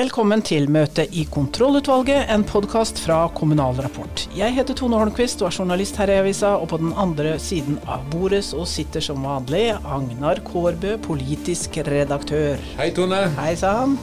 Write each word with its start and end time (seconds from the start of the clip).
Velkommen 0.00 0.40
til 0.40 0.64
møte 0.72 1.02
i 1.12 1.26
Kontrollutvalget, 1.28 2.30
en 2.32 2.44
podkast 2.48 3.02
fra 3.02 3.18
Kommunal 3.36 3.76
Rapport. 3.84 4.22
Jeg 4.32 4.54
heter 4.56 4.78
Tone 4.78 4.96
Holmquist 4.96 5.42
og 5.42 5.50
er 5.50 5.58
journalist 5.58 5.98
her 6.00 6.08
i 6.08 6.14
avisa, 6.22 6.54
og 6.56 6.70
på 6.70 6.78
den 6.80 6.94
andre 6.96 7.34
siden 7.42 7.76
av 7.84 8.06
bordet 8.08 8.40
så 8.46 8.64
sitter 8.64 9.04
som 9.04 9.26
vanlig 9.26 9.74
Agnar 9.82 10.40
Kårbø, 10.46 10.94
politisk 11.04 11.76
redaktør. 11.90 12.62
Hei, 12.78 12.88
Tone. 12.96 13.18
Hei 13.36 13.52
sann. 13.60 13.98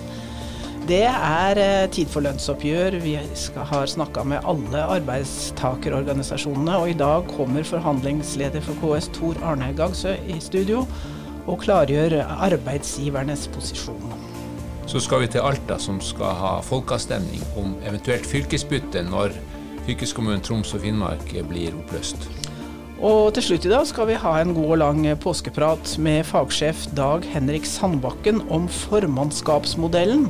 Det 0.86 1.02
er 1.08 1.64
eh, 1.64 1.90
tid 1.98 2.14
for 2.14 2.28
lønnsoppgjør. 2.28 3.00
Vi 3.02 3.18
skal, 3.48 3.66
har 3.72 3.90
snakka 3.90 4.28
med 4.36 4.46
alle 4.46 4.86
arbeidstakerorganisasjonene, 5.00 6.78
og 6.78 6.94
i 6.94 7.00
dag 7.02 7.26
kommer 7.34 7.66
forhandlingsleder 7.66 8.70
for 8.70 8.78
KS 8.84 9.10
Tor 9.18 9.42
Arne 9.42 9.74
Gagsø 9.80 10.14
i 10.30 10.38
studio 10.46 10.86
og 11.48 11.64
klargjør 11.66 12.20
arbeidsgivernes 12.52 13.50
posisjon. 13.56 14.27
Så 14.88 15.02
skal 15.04 15.26
vi 15.26 15.28
til 15.28 15.44
Alta, 15.44 15.76
som 15.84 15.98
skal 16.00 16.38
ha 16.40 16.52
folkeavstemning 16.64 17.42
om 17.60 17.74
eventuelt 17.84 18.28
fylkesbytte 18.28 19.02
når 19.04 19.34
fylkeskommunen 19.84 20.44
Troms 20.44 20.72
og 20.78 20.86
Finnmark 20.86 21.34
blir 21.50 21.76
oppløst. 21.76 22.30
Og 22.98 23.34
til 23.36 23.44
slutt 23.46 23.68
i 23.68 23.74
dag 23.74 23.84
skal 23.86 24.08
vi 24.10 24.16
ha 24.18 24.32
en 24.40 24.56
god 24.56 24.72
og 24.78 24.80
lang 24.82 25.04
påskeprat 25.22 25.98
med 26.02 26.24
fagsjef 26.26 26.88
Dag 26.98 27.28
Henrik 27.34 27.68
Sandbakken 27.68 28.42
om 28.48 28.66
formannskapsmodellen. 28.72 30.30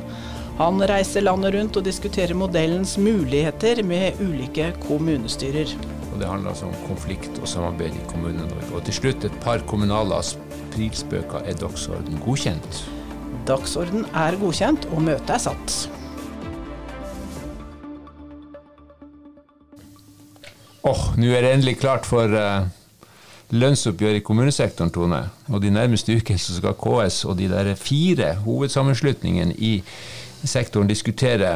Han 0.58 0.82
reiser 0.90 1.22
landet 1.22 1.54
rundt 1.54 1.78
og 1.78 1.86
diskuterer 1.86 2.34
modellens 2.34 2.98
muligheter 2.98 3.84
med 3.86 4.18
ulike 4.18 4.72
kommunestyrer. 4.88 5.70
Og 6.10 6.18
Det 6.18 6.26
handler 6.26 6.50
altså 6.50 6.66
om 6.66 6.76
konflikt 6.90 7.38
og 7.38 7.46
samarbeid 7.48 7.94
i 7.94 8.06
Kommune-Norge. 8.10 8.74
Og 8.74 8.82
til 8.84 9.00
slutt 9.00 9.24
et 9.24 9.40
par 9.40 9.62
kommunale 9.70 10.18
aprilspøker. 10.18 11.46
Er 11.46 11.62
dagsorden 11.62 12.18
godkjent? 12.26 12.97
Dagsorden 13.48 14.04
er 14.12 14.36
godkjent, 14.36 14.84
og 14.92 15.00
møtet 15.06 15.30
er 15.32 15.40
satt. 15.40 15.76
Åh, 20.84 20.90
oh, 20.92 21.06
nå 21.16 21.30
er 21.32 21.46
det 21.46 21.52
endelig 21.54 21.78
klart 21.80 22.04
for 22.08 22.28
uh, 22.28 22.66
lønnsoppgjør 23.56 24.18
i 24.18 24.24
kommunesektoren, 24.24 24.92
Tone. 24.92 25.22
Og 25.48 25.62
de 25.64 25.72
nærmeste 25.72 26.18
uker 26.20 26.36
så 26.36 26.58
skal 26.58 26.76
KS 26.76 27.22
og 27.24 27.38
de 27.38 27.48
der 27.48 27.72
fire 27.80 28.34
hovedsammenslutningene 28.44 29.56
i 29.56 29.78
sektoren 30.44 30.90
diskutere 30.90 31.54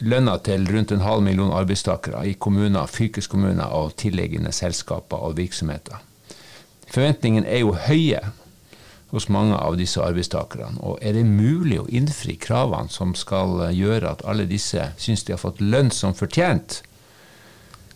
lønna 0.00 0.38
til 0.40 0.64
rundt 0.72 0.92
en 0.92 1.04
halv 1.04 1.20
million 1.22 1.52
arbeidstakere 1.52 2.24
i 2.28 2.32
kommuner, 2.32 2.88
fylkeskommuner 2.88 3.76
og 3.76 3.92
tilliggende 4.00 4.52
selskaper 4.52 5.20
og 5.28 5.36
virksomheter. 5.36 6.00
Forventningene 6.88 7.48
er 7.48 7.60
jo 7.60 7.76
høye 7.76 8.24
hos 9.14 9.28
mange 9.30 9.54
av 9.54 9.76
disse 9.78 10.02
arbeidstakerne. 10.02 10.80
Og 10.82 10.98
er 10.98 11.14
det 11.14 11.22
mulig 11.28 11.78
å 11.80 11.86
innfri 11.86 12.34
kravene 12.40 12.90
som 12.90 13.14
skal 13.14 13.68
gjøre 13.74 14.10
at 14.16 14.24
alle 14.26 14.48
disse 14.50 14.90
syns 14.98 15.22
de 15.24 15.36
har 15.36 15.42
fått 15.42 15.62
lønn 15.62 15.92
som 15.94 16.16
fortjent? 16.18 16.80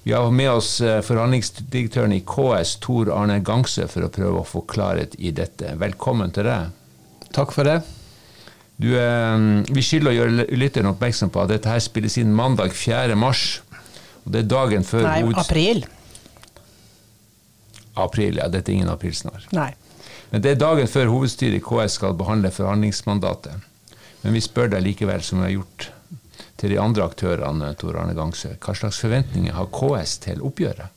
Vi 0.07 0.15
har 0.15 0.31
med 0.33 0.51
oss 0.55 0.79
eh, 0.81 1.01
forhandlingsdirektøren 1.05 2.15
i 2.17 2.23
KS, 2.25 2.79
Tor 2.81 3.11
Arne 3.13 3.41
Gangse, 3.45 3.89
for 3.91 4.07
å 4.07 4.13
prøve 4.15 4.41
å 4.41 4.47
få 4.47 4.63
klarhet 4.71 5.19
i 5.19 5.35
dette. 5.37 5.75
Velkommen 5.77 6.33
til 6.33 6.47
deg. 6.49 6.71
Takk 7.35 7.53
for 7.53 7.69
det. 7.69 7.81
Du, 8.79 8.93
eh, 8.95 9.35
vi 9.69 9.85
skylder 9.85 10.15
å 10.15 10.17
gjøre 10.17 10.47
lytteren 10.55 10.93
oppmerksom 10.95 11.35
på 11.35 11.43
at 11.43 11.51
dette 11.53 11.69
her 11.69 11.83
spilles 11.83 12.17
inn 12.23 12.31
mandag 12.33 12.73
4. 12.79 13.19
mars. 13.19 13.59
Og 14.23 14.33
det 14.33 14.45
er 14.45 14.49
dagen 14.55 14.87
før 14.87 15.05
Nei, 15.11 15.19
april. 15.43 15.85
April, 17.99 18.39
ja. 18.39 18.47
Dette 18.49 18.71
er 18.71 18.79
ingen 18.79 18.95
aprilsnarr. 18.95 19.51
Nei. 19.59 19.73
Men 20.31 20.45
det 20.45 20.51
er 20.53 20.61
dagen 20.61 20.91
før 20.91 21.13
hovedstyret 21.13 21.61
i 21.61 21.65
KS 21.65 21.97
skal 22.01 22.17
behandle 22.19 22.51
forhandlingsmandatet. 22.53 23.65
Men 24.23 24.35
vi 24.35 24.43
spør 24.45 24.75
deg 24.75 24.85
likevel, 24.85 25.23
som 25.25 25.41
vi 25.41 25.49
har 25.49 25.57
gjort 25.57 25.89
til 26.59 26.75
de 26.75 26.81
andre 26.83 27.07
aktørene, 27.07 27.73
Tor 27.79 27.97
Arne 28.01 28.17
Gangsø. 28.19 28.57
Hva 28.59 28.75
slags 28.77 28.99
forventninger 29.01 29.55
har 29.55 29.71
KS 29.73 30.17
til 30.27 30.43
oppgjøret? 30.45 30.95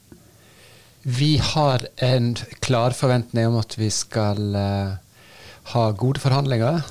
Vi 1.02 1.36
har 1.42 1.86
en 2.06 2.34
klar 2.62 2.94
forventning 2.94 3.48
om 3.50 3.58
at 3.62 3.78
vi 3.78 3.90
skal 3.94 4.42
uh, 4.54 4.98
ha 5.74 5.86
gode 5.98 6.22
forhandlinger. 6.22 6.82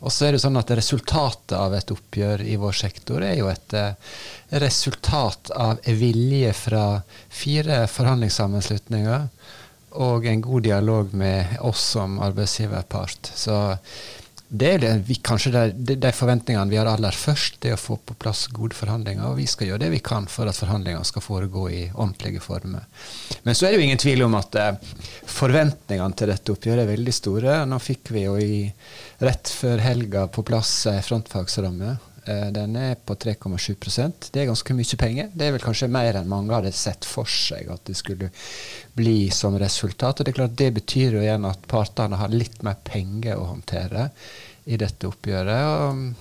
Og 0.00 0.14
så 0.14 0.26
er 0.26 0.34
det 0.34 0.40
sånn 0.42 0.58
at 0.58 0.72
Resultatet 0.72 1.54
av 1.58 1.74
et 1.76 1.92
oppgjør 1.92 2.42
i 2.48 2.56
vår 2.58 2.78
sektor 2.80 3.22
er 3.26 3.36
jo 3.38 3.50
et 3.52 3.76
uh, 3.76 3.92
resultat 4.62 5.52
av 5.54 5.84
vilje 5.84 6.54
fra 6.56 6.84
fire 7.28 7.84
forhandlingssammenslutninger 7.92 9.28
og 9.90 10.26
en 10.26 10.40
god 10.44 10.62
dialog 10.62 11.14
med 11.14 11.58
oss 11.66 11.82
som 11.96 12.18
arbeidsgiverpart. 12.22 13.32
Så 13.34 13.56
det 14.50 14.66
er 14.66 14.80
det, 14.82 14.90
vi, 15.06 15.14
kanskje 15.22 15.52
de, 15.54 15.94
de, 15.94 16.10
forventningene 16.10 16.72
vi 16.72 16.78
har 16.80 16.88
aller 16.90 17.14
først, 17.14 17.60
det 17.62 17.76
å 17.76 17.78
få 17.78 18.00
på 18.02 18.16
plass 18.18 18.48
gode 18.50 18.74
forhandlinger. 18.74 19.28
Og 19.28 19.38
vi 19.38 19.46
skal 19.46 19.70
gjøre 19.70 19.84
det 19.84 19.92
vi 19.92 20.02
kan 20.02 20.26
for 20.30 20.50
at 20.50 20.58
forhandlingene 20.58 21.06
skal 21.06 21.22
foregå 21.22 21.68
i 21.70 21.84
ordentlige 21.92 22.42
former. 22.42 22.88
Men 23.46 23.54
så 23.54 23.68
er 23.68 23.72
det 23.72 23.78
jo 23.78 23.86
ingen 23.86 24.02
tvil 24.02 24.26
om 24.26 24.34
at 24.40 24.58
eh, 24.58 24.92
forventningene 25.30 26.18
til 26.18 26.34
dette 26.34 26.54
oppgjøret 26.56 26.82
er 26.82 26.90
veldig 26.90 27.14
store. 27.14 27.58
Nå 27.70 27.78
fikk 27.82 28.10
vi 28.16 28.26
jo 28.26 28.36
i, 28.42 28.62
rett 29.22 29.54
før 29.54 29.86
helga 29.86 30.26
på 30.34 30.46
plass 30.50 30.74
ei 30.90 30.98
frontfagsramme 31.06 31.94
Eh, 31.94 32.09
den 32.26 32.74
er 32.76 32.98
på 33.00 33.14
3,7% 33.16 34.28
Det 34.34 34.42
er 34.42 34.48
ganske 34.50 34.74
mye 34.76 34.98
penger. 35.00 35.30
Det 35.32 35.46
er 35.46 35.54
vel 35.54 35.64
kanskje 35.64 35.88
mer 35.90 36.18
enn 36.20 36.28
mange 36.30 36.52
hadde 36.54 36.72
sett 36.76 37.06
for 37.08 37.28
seg 37.30 37.70
at 37.72 37.84
det 37.88 37.96
skulle 37.98 38.28
bli 38.96 39.30
som 39.34 39.56
resultat. 39.58 40.20
Og 40.20 40.26
Det 40.26 40.34
er 40.34 40.38
klart 40.42 40.58
det 40.60 40.72
betyr 40.76 41.16
jo 41.16 41.22
igjen 41.24 41.48
at 41.48 41.64
partene 41.70 42.20
har 42.20 42.34
litt 42.34 42.60
mer 42.66 42.76
penger 42.84 43.40
å 43.40 43.48
håndtere 43.54 44.10
i 44.70 44.78
dette 44.80 45.08
oppgjøret. 45.08 46.12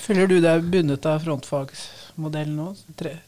Føler 0.00 0.30
du 0.30 0.38
deg 0.40 0.64
bundet 0.72 1.04
av 1.08 1.20
frontfagsmodellen 1.20 2.56
nå? 2.56 2.70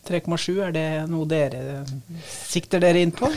3,7, 0.08 0.48
er 0.64 0.72
det 0.72 0.86
noe 1.12 1.28
dere 1.28 1.82
sikter 2.24 2.80
dere 2.80 3.02
inn 3.04 3.12
på? 3.14 3.28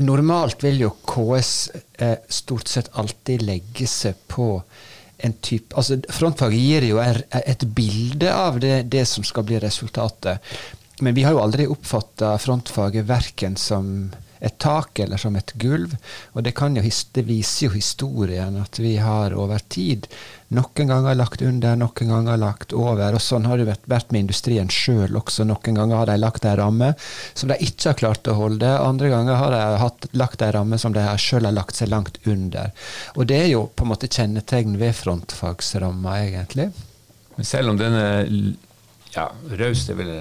Normalt 0.00 0.64
vil 0.64 0.80
jo 0.82 0.90
KS 1.08 1.52
eh, 2.00 2.16
stort 2.28 2.68
sett 2.68 2.90
alltid 3.00 3.44
legge 3.44 3.86
seg 3.88 4.16
på 4.28 4.54
en 5.26 5.36
type 5.42 5.76
altså 5.76 6.00
Frontfaget 6.08 6.60
gir 6.60 6.86
jo 6.88 7.00
et 7.00 7.64
bilde 7.76 8.32
av 8.32 8.60
det, 8.62 8.82
det, 8.92 9.06
som 9.08 9.24
skal 9.26 9.46
bli 9.48 9.60
resultatet. 9.62 10.40
Men 11.00 11.16
vi 11.16 11.24
har 11.24 11.36
jo 11.36 11.42
aldri 11.42 11.66
oppfatta 11.70 12.34
frontfaget 12.40 13.08
verken 13.08 13.56
som 13.56 14.10
et 14.40 14.58
tak 14.58 14.98
eller 14.98 15.20
som 15.20 15.36
et 15.36 15.52
gulv. 15.60 15.94
Og 16.32 16.44
det, 16.44 16.54
jo, 16.56 16.82
det, 17.14 17.24
viser 17.28 17.66
jo 17.66 17.74
historien 17.74 18.56
at 18.60 18.78
vi 18.80 18.96
har 18.96 19.36
over 19.36 19.60
tid 19.68 20.08
noen 20.50 20.88
ganger 20.90 21.14
lagt 21.14 21.42
under, 21.46 21.76
noen 21.78 22.10
ganger 22.10 22.40
lagt 22.40 22.72
over. 22.72 23.14
Og 23.14 23.22
sånn 23.22 23.46
har 23.46 23.60
det 23.60 23.68
vært 23.68 24.10
med 24.10 24.24
industrien 24.24 24.72
sjøl 24.72 25.18
også. 25.20 25.46
Noen 25.48 25.76
ganger 25.76 26.00
har 26.00 26.10
de 26.10 26.16
lagt 26.18 26.48
ei 26.48 26.56
ramme 26.58 26.92
som 27.34 27.52
de 27.52 27.60
ikke 27.60 27.92
har 27.92 28.00
klart 28.00 28.32
å 28.32 28.38
holde. 28.38 28.72
Andre 28.80 29.12
ganger 29.12 29.38
har 29.38 29.54
de 29.54 29.62
hatt, 29.84 30.10
lagt 30.16 30.42
ei 30.42 30.50
ramme 30.56 30.80
som 30.80 30.96
de 30.96 31.04
sjøl 31.20 31.46
har 31.46 31.56
lagt 31.56 31.78
seg 31.78 31.92
langt 31.92 32.18
under. 32.24 32.72
Og 33.16 33.28
det 33.30 33.44
er 33.44 33.50
jo 33.52 33.66
på 33.76 33.86
en 33.86 33.92
måte 33.92 34.10
kjennetegn 34.10 34.80
ved 34.80 34.96
frontfagsramma, 34.98 36.18
egentlig. 36.24 36.70
Men 37.36 37.48
selv 37.48 37.72
om 37.72 37.78
den 37.80 37.94
er 37.96 38.26
ja, 39.14 39.30
raus, 39.60 39.86
det 39.86 40.00
vil 40.00 40.14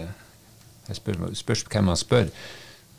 jeg 0.90 0.97
spørs 0.97 1.38
spør 1.38 1.68
hvem 1.69 1.90
man 1.91 2.00
spør 2.00 2.30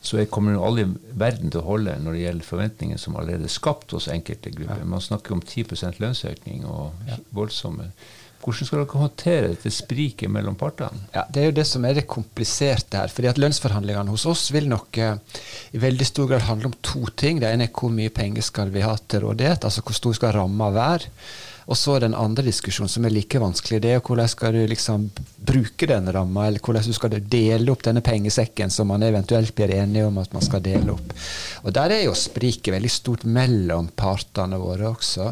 så 0.01 0.17
jeg 0.17 0.31
kommer 0.33 0.57
jo 0.57 0.71
i 0.81 0.87
verden 1.21 1.53
til 1.53 1.61
å 1.61 1.67
holde 1.67 1.99
når 2.01 2.17
det 2.17 2.23
gjelder 2.25 2.49
forventninger 2.49 3.01
som 3.01 3.19
allerede 3.21 3.45
er 3.45 3.53
skapt 3.53 3.93
hos 3.93 4.09
enkelte 4.09 4.53
grupper. 4.55 4.87
Man 4.89 5.05
snakker 5.05 5.37
om 5.37 5.45
10% 5.45 6.01
lønnsøkning 6.01 6.65
og 6.65 7.13
voldsomme 7.37 7.91
hvordan 8.41 8.67
skal 8.67 8.81
dere 8.81 9.01
håndtere 9.03 9.49
dette 9.53 9.71
spriket 9.75 10.33
mellom 10.33 10.57
partene? 10.57 11.05
Ja, 11.13 11.27
Det 11.29 11.43
er 11.43 11.51
jo 11.51 11.57
det 11.59 11.67
som 11.69 11.85
er 11.85 11.95
det 11.95 12.07
kompliserte 12.09 12.97
her. 12.97 13.09
fordi 13.09 13.29
at 13.29 13.39
Lønnsforhandlingene 13.39 14.11
hos 14.11 14.25
oss 14.27 14.51
vil 14.51 14.69
nok 14.69 14.99
eh, 14.99 15.19
i 15.73 15.79
veldig 15.79 16.07
stor 16.07 16.27
grad 16.27 16.49
handle 16.49 16.67
om 16.67 16.77
to 16.81 17.05
ting. 17.17 17.41
Det 17.41 17.53
ene 17.53 17.69
er 17.69 17.73
hvor 17.73 17.91
mye 17.91 18.09
penger 18.09 18.43
skal 18.43 18.71
vi 18.71 18.81
ha 18.81 18.97
til 18.97 19.21
rådighet, 19.21 19.65
altså 19.65 19.83
hvor 19.83 19.93
stor 19.93 20.13
skal 20.15 20.33
ramma 20.33 20.71
være. 20.71 21.13
Og 21.71 21.79
så 21.79 22.01
den 22.03 22.17
andre 22.19 22.43
diskusjonen 22.49 22.91
som 22.91 23.05
er 23.07 23.13
like 23.15 23.39
vanskelig, 23.39 23.79
det 23.85 23.93
er 23.95 24.01
hvordan 24.03 24.31
skal 24.31 24.57
du 24.57 24.65
liksom 24.67 25.05
bruke 25.47 25.87
den 25.87 26.11
ramma, 26.11 26.49
eller 26.49 26.63
hvordan 26.67 26.89
du 26.91 26.97
skal 26.97 27.15
dele 27.31 27.71
opp 27.71 27.85
denne 27.87 28.03
pengesekken 28.03 28.73
som 28.75 28.91
man 28.91 29.07
eventuelt 29.07 29.55
blir 29.55 29.71
enige 29.77 30.09
om 30.09 30.19
at 30.19 30.35
man 30.35 30.43
skal 30.43 30.65
dele 30.67 30.97
opp. 30.97 31.15
Og 31.63 31.71
Der 31.77 31.95
er 31.95 32.03
jo 32.09 32.17
spriket 32.19 32.75
veldig 32.75 32.91
stort 32.91 33.23
mellom 33.25 33.93
partene 33.95 34.59
våre 34.59 34.91
også. 34.91 35.31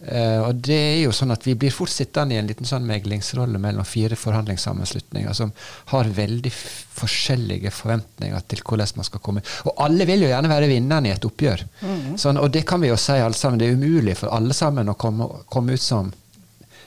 Uh, 0.00 0.46
og 0.46 0.62
det 0.64 0.76
er 0.78 1.02
jo 1.02 1.10
sånn 1.12 1.34
at 1.34 1.44
Vi 1.44 1.52
blir 1.60 1.72
fort 1.76 1.92
sittende 1.92 2.32
i 2.32 2.38
en 2.40 2.46
liten 2.48 2.64
sånn 2.64 2.86
meglingsrolle 2.88 3.58
mellom 3.60 3.84
fire 3.84 4.16
forhandlingssammenslutninger 4.16 5.34
som 5.36 5.52
har 5.90 6.08
veldig 6.16 6.52
forskjellige 6.54 7.68
forventninger 7.76 8.46
til 8.48 8.62
hvordan 8.64 8.96
man 8.96 9.08
skal 9.10 9.20
komme 9.20 9.42
Og 9.68 9.84
alle 9.84 10.06
vil 10.08 10.24
jo 10.24 10.30
gjerne 10.32 10.48
være 10.48 10.70
vinneren 10.72 11.10
i 11.10 11.12
et 11.12 11.28
oppgjør. 11.28 11.66
Mm. 11.84 12.16
Sånn, 12.16 12.40
og 12.40 12.48
det 12.56 12.64
kan 12.68 12.80
vi 12.80 12.88
jo 12.88 12.96
si 12.96 13.18
alle 13.20 13.36
sammen. 13.36 13.60
Det 13.60 13.68
er 13.68 13.76
umulig 13.76 14.16
for 14.22 14.32
alle 14.32 14.56
sammen 14.56 14.88
å 14.88 14.96
komme, 14.96 15.28
komme 15.52 15.76
ut 15.76 15.84
som 15.84 16.08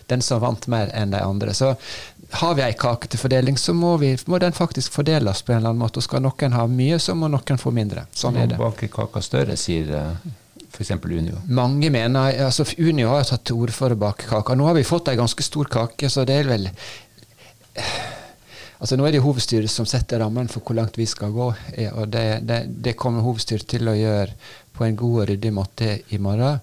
den 0.09 0.25
som 0.25 0.41
vant 0.41 0.65
mer 0.67 0.89
enn 0.97 1.13
de 1.13 1.21
andre. 1.21 1.53
Så 1.53 1.75
har 2.41 2.57
vi 2.57 2.65
ei 2.65 2.73
kake 2.73 3.13
til 3.13 3.21
fordeling, 3.21 3.61
så 3.61 3.77
må, 3.77 3.93
vi, 4.01 4.15
må, 4.25 4.41
den 4.41 4.57
faktisk 4.57 4.97
fordeles 4.97 5.45
på 5.45 5.53
en 5.53 5.61
eller 5.61 5.75
annen 5.75 5.85
måte. 5.85 6.01
Og 6.01 6.09
skal 6.09 6.25
noen 6.25 6.57
ha 6.57 6.65
mye, 6.65 6.97
så 6.99 7.13
må 7.13 7.29
noen 7.29 7.61
få 7.61 7.71
mindre. 7.71 8.07
Sånn 8.11 8.41
er 8.41 8.49
det. 8.49 8.57
Bake 8.57 8.89
kaka 8.89 9.21
større, 9.21 9.59
sier 9.59 9.93
uh 9.93 10.39
f.eks. 10.73 10.91
Unio? 11.05 11.41
Mange 11.53 11.89
mener, 11.93 12.33
altså 12.47 12.65
Unio 12.77 13.11
har 13.13 13.27
tatt 13.27 13.45
til 13.45 13.59
orde 13.61 13.75
for 13.75 13.93
å 13.93 13.99
bake 13.99 14.27
kaker. 14.29 14.57
Nå 14.57 14.67
har 14.69 14.77
vi 14.77 14.87
fått 14.87 15.11
ei 15.11 15.19
ganske 15.19 15.45
stor 15.45 15.69
kake, 15.71 16.09
så 16.09 16.25
det 16.27 16.41
er 16.41 16.49
vel 16.49 16.69
Altså 18.83 18.97
Nå 18.99 19.05
er 19.07 19.13
det 19.15 19.21
hovedstyret 19.23 19.71
som 19.71 19.85
setter 19.87 20.19
rammen 20.19 20.49
for 20.51 20.59
hvor 20.59 20.75
langt 20.75 20.97
vi 20.99 21.05
skal 21.07 21.31
gå. 21.31 21.45
og 21.95 22.09
Det, 22.11 22.23
det, 22.43 22.57
det 22.83 22.97
kommer 22.99 23.23
hovedstyret 23.23 23.63
til 23.71 23.87
å 23.87 23.95
gjøre 23.95 24.35
på 24.75 24.83
en 24.83 24.97
god 24.99 25.21
og 25.21 25.29
ryddig 25.29 25.53
måte 25.55 25.93
i 26.11 26.19
morgen. 26.19 26.59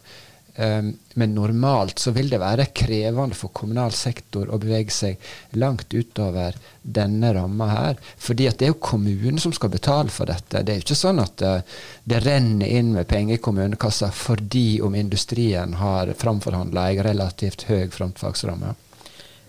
Um, 0.60 0.90
men 1.14 1.32
normalt 1.32 2.02
så 2.02 2.10
vil 2.12 2.28
det 2.28 2.40
være 2.42 2.66
krevende 2.76 3.36
for 3.38 3.48
kommunal 3.56 3.94
sektor 3.96 4.50
å 4.52 4.58
bevege 4.60 4.92
seg 4.92 5.30
langt 5.56 5.94
utover 5.94 6.58
denne 6.82 7.30
ramma 7.32 7.68
her. 7.70 7.96
fordi 8.16 8.48
at 8.50 8.58
det 8.58 8.66
er 8.66 8.74
jo 8.74 8.82
kommunen 8.90 9.40
som 9.40 9.54
skal 9.56 9.72
betale 9.72 10.12
for 10.12 10.28
dette. 10.28 10.60
Det 10.60 10.74
er 10.74 10.80
jo 10.82 10.84
ikke 10.84 10.98
sånn 11.00 11.22
at 11.22 11.42
uh, 11.46 11.80
det 12.04 12.20
renner 12.26 12.68
inn 12.68 12.92
med 12.92 13.08
penger 13.08 13.38
i 13.38 13.42
kommunekassa 13.42 14.10
fordi 14.12 14.82
om 14.84 14.94
industrien 14.94 15.78
har 15.80 16.12
framforhandla 16.12 16.90
en 16.90 17.04
relativt 17.08 17.64
høy 17.70 17.88
frontfagsramme. 17.94 18.74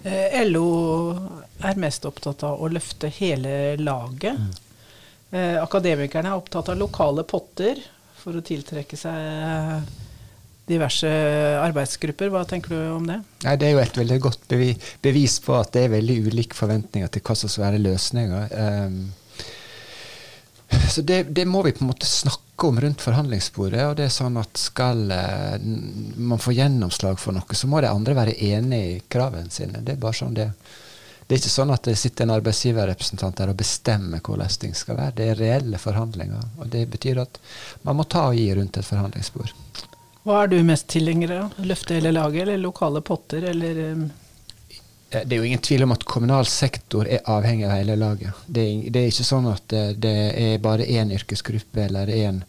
Eh, 0.04 0.46
LO 0.48 1.12
er 1.60 1.82
mest 1.82 2.06
opptatt 2.10 2.44
av 2.48 2.62
å 2.62 2.70
løfte 2.72 3.12
hele 3.20 3.76
laget. 3.78 4.40
Mm. 4.40 4.54
Eh, 5.32 5.58
akademikerne 5.64 6.32
er 6.32 6.40
opptatt 6.40 6.72
av 6.72 6.80
lokale 6.80 7.24
potter 7.28 7.84
for 8.22 8.38
å 8.38 8.46
tiltrekke 8.46 8.98
seg 8.98 10.00
diverse 10.72 11.10
arbeidsgrupper. 11.62 12.32
Hva 12.34 12.44
tenker 12.50 12.74
du 12.74 12.80
om 12.96 13.08
det? 13.10 13.20
Nei, 13.46 13.56
det 13.60 13.68
er 13.68 13.76
jo 13.76 13.82
et 13.84 13.98
veldig 14.02 14.20
godt 14.24 14.46
bevis 15.04 15.40
på 15.44 15.58
at 15.60 15.74
det 15.76 15.86
er 15.86 15.98
veldig 15.98 16.20
ulike 16.30 16.58
forventninger 16.58 17.12
til 17.12 17.26
hva 17.26 17.38
som 17.38 17.52
skal 17.52 17.68
være 17.70 17.84
løsninger. 17.84 18.56
Um, 18.56 19.02
så 20.90 21.02
det, 21.02 21.24
det, 21.24 21.46
må 21.46 21.64
vi 21.64 21.72
på 21.72 21.84
en 21.84 21.92
måte 21.92 22.08
snakke 22.08 22.68
om 22.68 22.80
rundt 22.80 23.02
forhandlingsbordet. 23.02 23.82
og 23.86 23.98
det 24.00 24.06
er 24.08 24.14
sånn 24.14 24.38
at 24.40 24.58
Skal 24.60 25.04
uh, 25.12 25.58
man 26.18 26.40
få 26.42 26.56
gjennomslag 26.56 27.20
for 27.20 27.36
noe, 27.36 27.58
så 27.58 27.68
må 27.68 27.82
de 27.82 27.92
andre 27.92 28.16
være 28.18 28.38
enig 28.52 28.82
i 28.92 29.02
kravene 29.12 29.52
sine. 29.52 29.84
Det 29.84 29.96
er 29.96 30.02
bare 30.02 30.20
sånn 30.22 30.38
det 30.38 30.52
Det 31.28 31.38
er 31.38 31.40
ikke 31.40 31.54
sånn 31.54 31.72
at 31.72 31.86
det 31.88 31.94
sitter 31.96 32.26
en 32.26 32.34
arbeidsgiverrepresentant 32.36 33.38
der 33.40 33.54
og 33.54 33.60
bestemmer 33.60 34.20
hvordan 34.20 34.50
ting 34.60 34.74
skal 34.76 34.98
være. 34.98 35.16
Det 35.16 35.28
er 35.32 35.40
reelle 35.40 35.80
forhandlinger. 35.80 36.42
og 36.60 36.68
Det 36.68 36.82
betyr 36.92 37.22
at 37.24 37.40
man 37.88 37.96
må 37.96 38.04
ta 38.04 38.26
og 38.28 38.36
gi 38.36 38.50
rundt 38.54 38.78
et 38.78 38.88
forhandlingsbord. 38.88 39.54
Hva 40.24 40.44
er 40.44 40.52
du 40.52 40.60
mest 40.64 40.88
tilhenger 40.94 41.32
av? 41.38 41.62
Løfte 41.66 41.98
hele 41.98 42.12
laget, 42.14 42.44
eller 42.44 42.62
lokale 42.62 43.02
potter, 43.02 43.48
eller 43.54 43.86
um 43.92 44.10
det 45.12 45.36
er 45.36 45.42
jo 45.42 45.44
ingen 45.44 45.60
tvil 45.60 45.84
om 45.84 45.92
at 45.92 46.06
kommunal 46.08 46.46
sektor 46.48 47.04
er 47.04 47.26
avhengig 47.28 47.66
av 47.68 47.74
hele 47.76 47.98
laget. 48.00 48.44
Det 48.48 48.62
er, 48.64 48.84
det 48.96 49.02
er 49.02 49.10
ikke 49.12 49.26
sånn 49.28 49.50
at 49.52 49.66
det, 49.74 49.82
det 50.00 50.14
er 50.40 50.62
bare 50.64 50.88
én 50.88 51.12
yrkesgruppe 51.12 51.84
eller 51.84 52.08
én 52.16 52.40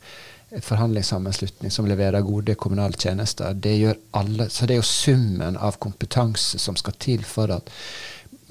forhandlingssammenslutning 0.62 1.72
som 1.74 1.88
leverer 1.88 2.22
gode 2.22 2.54
kommunale 2.54 2.94
tjenester. 2.94 3.54
Det 3.54 3.72
gjør 3.80 3.98
alle. 4.20 4.46
Så 4.46 4.68
det 4.68 4.76
er 4.76 4.82
jo 4.82 4.86
summen 4.86 5.56
av 5.56 5.80
kompetanse 5.82 6.60
som 6.62 6.78
skal 6.78 6.94
til 7.02 7.24
for 7.26 7.50
at 7.50 7.72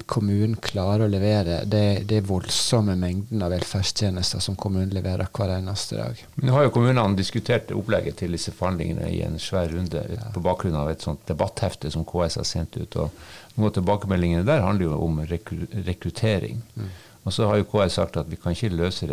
kommunen 0.06 0.56
klarer 0.62 1.04
å 1.06 1.10
levere 1.10 1.60
det, 1.68 2.04
det 2.08 2.20
voldsomme 2.28 2.94
mengden 2.98 3.42
av 3.44 3.52
velferdstjenester 3.54 4.42
som 4.42 4.56
kommunen 4.60 4.92
leverer 4.94 5.30
hver 5.32 5.54
eneste 5.56 5.98
dag. 5.98 6.24
Nå 6.42 6.56
har 6.56 6.66
jo 6.66 6.74
kommunene 6.74 7.18
diskutert 7.18 7.72
opplegget 7.74 8.20
til 8.22 8.36
disse 8.36 8.54
forhandlingene 8.56 9.10
i 9.12 9.22
en 9.26 9.38
svær 9.42 9.70
runde 9.72 10.02
ja. 10.14 10.32
på 10.34 10.42
bakgrunn 10.44 10.78
av 10.78 10.90
et 10.92 11.04
sånt 11.04 11.24
debatthefte 11.28 11.92
som 11.92 12.06
KS 12.08 12.40
har 12.40 12.48
sendt 12.48 12.78
ut. 12.80 12.96
og 12.96 13.10
Noen 13.54 13.70
av 13.70 13.74
tilbakemeldingene 13.78 14.48
der 14.48 14.64
handler 14.64 14.90
jo 14.90 15.00
om 15.06 15.22
rekruttering. 15.26 16.62
Mm. 16.74 16.92
Og 17.22 17.32
så 17.32 17.46
har 17.46 17.60
jo 17.60 17.68
KS 17.70 17.98
sagt 18.00 18.16
at 18.18 18.30
vi 18.30 18.38
kan 18.40 18.54
ikke 18.56 18.74
løse 18.74 19.06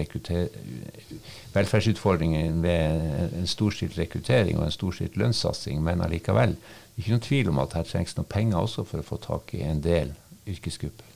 velferdsutfordringen 1.53 2.63
ved 2.63 3.35
en 3.37 3.49
storstilt 3.49 3.99
rekruttering 3.99 4.57
og 4.57 4.65
en 4.65 4.73
storstilt 4.73 5.17
lønnssatsing, 5.17 5.83
men 5.85 6.01
allikevel. 6.01 6.55
Det 6.57 7.03
er 7.03 7.05
ikke 7.05 7.15
noen 7.15 7.27
tvil 7.27 7.51
om 7.51 7.61
at 7.61 7.75
her 7.77 7.85
trengs 7.87 8.17
noen 8.17 8.31
penger 8.31 8.63
også 8.63 8.87
for 8.87 9.01
å 9.01 9.05
få 9.05 9.19
tak 9.21 9.53
i 9.55 9.61
en 9.67 9.83
del 9.85 10.15
yrkesgrupper. 10.55 11.15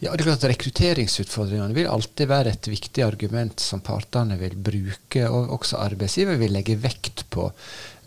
Ja, 0.00 0.14
det 0.14 0.22
er 0.22 0.30
klart 0.30 0.44
at 0.44 0.50
Rekrutteringsutfordringene 0.54 1.76
vil 1.76 1.90
alltid 1.90 2.30
være 2.30 2.54
et 2.54 2.68
viktig 2.70 3.04
argument 3.04 3.60
som 3.62 3.82
partene 3.84 4.38
vil 4.40 4.56
bruke, 4.56 5.26
og 5.28 5.52
også 5.58 5.82
arbeidsgiver 5.84 6.40
vil 6.40 6.54
legge 6.56 6.78
vekt 6.80 7.26
på 7.30 7.50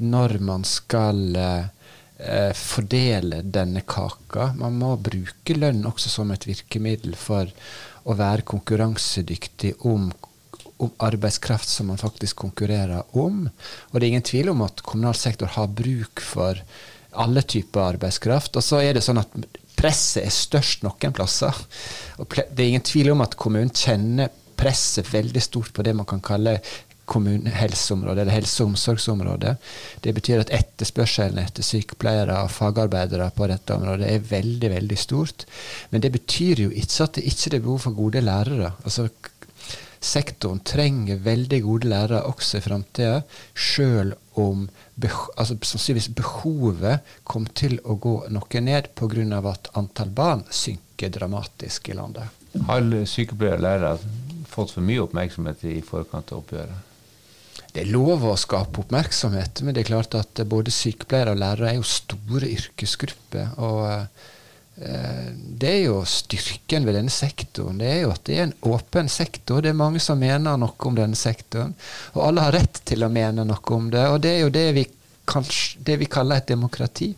når 0.04 0.38
man 0.44 0.66
skal 0.68 1.22
eh, 1.38 2.52
fordele 2.58 3.44
denne 3.46 3.86
kaka. 3.88 4.52
Man 4.60 4.80
må 4.82 4.96
bruke 4.98 5.58
lønn 5.58 5.86
også 5.90 6.12
som 6.12 6.34
et 6.34 6.48
virkemiddel 6.50 7.16
for 7.20 7.52
å 8.04 8.18
være 8.20 8.48
konkurransedyktig 8.50 9.76
om, 9.88 10.10
om 10.84 10.96
arbeidskraft 11.06 11.70
som 11.70 11.94
man 11.94 12.02
faktisk 12.02 12.42
konkurrerer 12.44 13.16
om. 13.16 13.46
Og 13.92 13.96
det 13.96 14.04
er 14.04 14.12
ingen 14.12 14.32
tvil 14.34 14.52
om 14.52 14.66
at 14.66 14.84
kommunal 14.84 15.16
sektor 15.16 15.54
har 15.56 15.72
bruk 15.72 16.24
for 16.26 16.60
alle 17.14 17.44
typer 17.46 17.94
arbeidskraft. 17.94 18.58
Og 18.58 18.66
så 18.66 18.82
er 18.82 18.98
det 18.98 19.06
sånn 19.06 19.22
at 19.22 19.38
presset 19.84 20.24
er 20.24 20.34
størst 20.34 20.86
noen 20.86 21.16
plasser. 21.16 21.60
Og 22.24 22.40
det 22.40 22.64
er 22.64 22.72
ingen 22.72 22.88
tvil 22.88 23.12
om 23.14 23.24
at 23.26 23.38
kommunen 23.40 23.74
kjenner 23.76 24.32
presset 24.58 25.10
veldig 25.12 25.44
stort 25.44 25.74
på 25.76 25.84
det 25.84 25.96
man 25.98 26.08
kan 26.08 26.24
kalle 26.24 26.60
kommunehelseområdet, 27.06 28.22
eller 28.22 28.32
helse- 28.38 28.64
og 28.64 28.70
omsorgsområdet. 28.72 29.58
Det 30.04 30.14
betyr 30.16 30.40
at 30.40 30.54
etterspørselen 30.56 31.42
etter 31.42 31.66
sykepleiere 31.66 32.38
og 32.46 32.52
fagarbeidere 32.52 33.28
på 33.36 33.48
dette 33.52 33.76
området 33.76 34.08
er 34.08 34.30
veldig 34.30 34.70
veldig 34.72 34.98
stort. 34.98 35.46
Men 35.92 36.02
det 36.02 36.14
betyr 36.16 36.64
jo 36.64 36.70
ikke 36.72 37.04
at 37.04 37.20
det 37.20 37.28
ikke 37.28 37.56
er 37.58 37.66
behov 37.66 37.80
for 37.84 37.98
gode 37.98 38.24
lærere. 38.24 38.72
Altså, 38.86 39.10
sektoren 40.00 40.64
trenger 40.64 41.20
veldig 41.24 41.62
gode 41.64 41.92
lærere 41.92 42.24
også 42.32 42.60
i 42.60 42.66
framtida, 42.70 43.22
sjøl 43.56 44.16
om 44.40 44.68
altså, 45.02 45.58
sannsynligvis 45.58 46.12
behovet 46.18 47.14
kom 47.28 47.46
til 47.56 47.80
å 47.84 47.98
gå 48.02 48.16
noe 48.34 48.62
ned 48.64 48.92
pga. 48.96 49.42
at 49.52 49.70
antall 49.74 50.10
barn 50.10 50.44
synker 50.50 51.10
dramatisk 51.10 51.90
i 51.90 51.98
landet. 51.98 52.24
Har 52.68 52.82
sykepleiere 53.06 53.58
og 53.58 53.66
lærere 53.66 53.98
fått 54.48 54.76
for 54.76 54.86
mye 54.86 55.02
oppmerksomhet 55.04 55.64
i 55.66 55.82
forkant 55.82 56.32
av 56.32 56.44
oppgjøret? 56.44 56.90
Det 57.74 57.82
er 57.82 57.90
lov 57.90 58.22
å 58.30 58.36
skape 58.38 58.84
oppmerksomhet, 58.84 59.64
men 59.66 59.74
det 59.74 59.82
er 59.82 59.90
klart 59.90 60.14
at 60.18 60.42
både 60.46 60.72
sykepleiere 60.74 61.34
og 61.34 61.42
lærere 61.42 61.72
er 61.72 61.80
jo 61.80 61.88
store 61.90 62.50
yrkesgrupper. 62.54 63.56
og 63.58 63.82
Eh, 63.90 64.06
det 64.76 65.70
er 65.70 65.82
jo 65.86 66.00
styrken 66.10 66.88
ved 66.88 66.96
denne 66.98 67.14
sektoren. 67.14 67.78
Det 67.78 67.90
er 67.92 68.00
jo 68.04 68.14
at 68.14 68.24
det 68.26 68.38
er 68.38 68.48
en 68.48 68.56
åpen 68.74 69.10
sektor. 69.12 69.62
Det 69.62 69.70
er 69.70 69.78
mange 69.78 70.02
som 70.02 70.20
mener 70.20 70.58
noe 70.58 70.88
om 70.90 70.98
denne 70.98 71.18
sektoren. 71.18 71.76
Og 72.16 72.24
alle 72.28 72.48
har 72.48 72.56
rett 72.58 72.82
til 72.90 73.06
å 73.06 73.12
mene 73.14 73.46
noe 73.46 73.76
om 73.78 73.92
det. 73.94 74.08
Og 74.10 74.18
det 74.24 74.32
er 74.34 74.42
jo 74.42 74.54
det 74.54 74.66
vi, 74.80 74.88
kanskje, 75.30 75.84
det 75.86 76.00
vi 76.02 76.10
kaller 76.10 76.42
et 76.42 76.50
demokrati. 76.50 77.12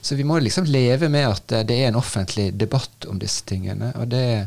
Så 0.00 0.16
vi 0.16 0.28
må 0.28 0.38
liksom 0.40 0.68
leve 0.68 1.08
med 1.12 1.28
at 1.28 1.56
det 1.68 1.80
er 1.80 1.88
en 1.88 2.00
offentlig 2.00 2.50
debatt 2.60 3.08
om 3.08 3.18
disse 3.20 3.48
tingene. 3.48 3.94
Og 4.00 4.08
det, 4.12 4.46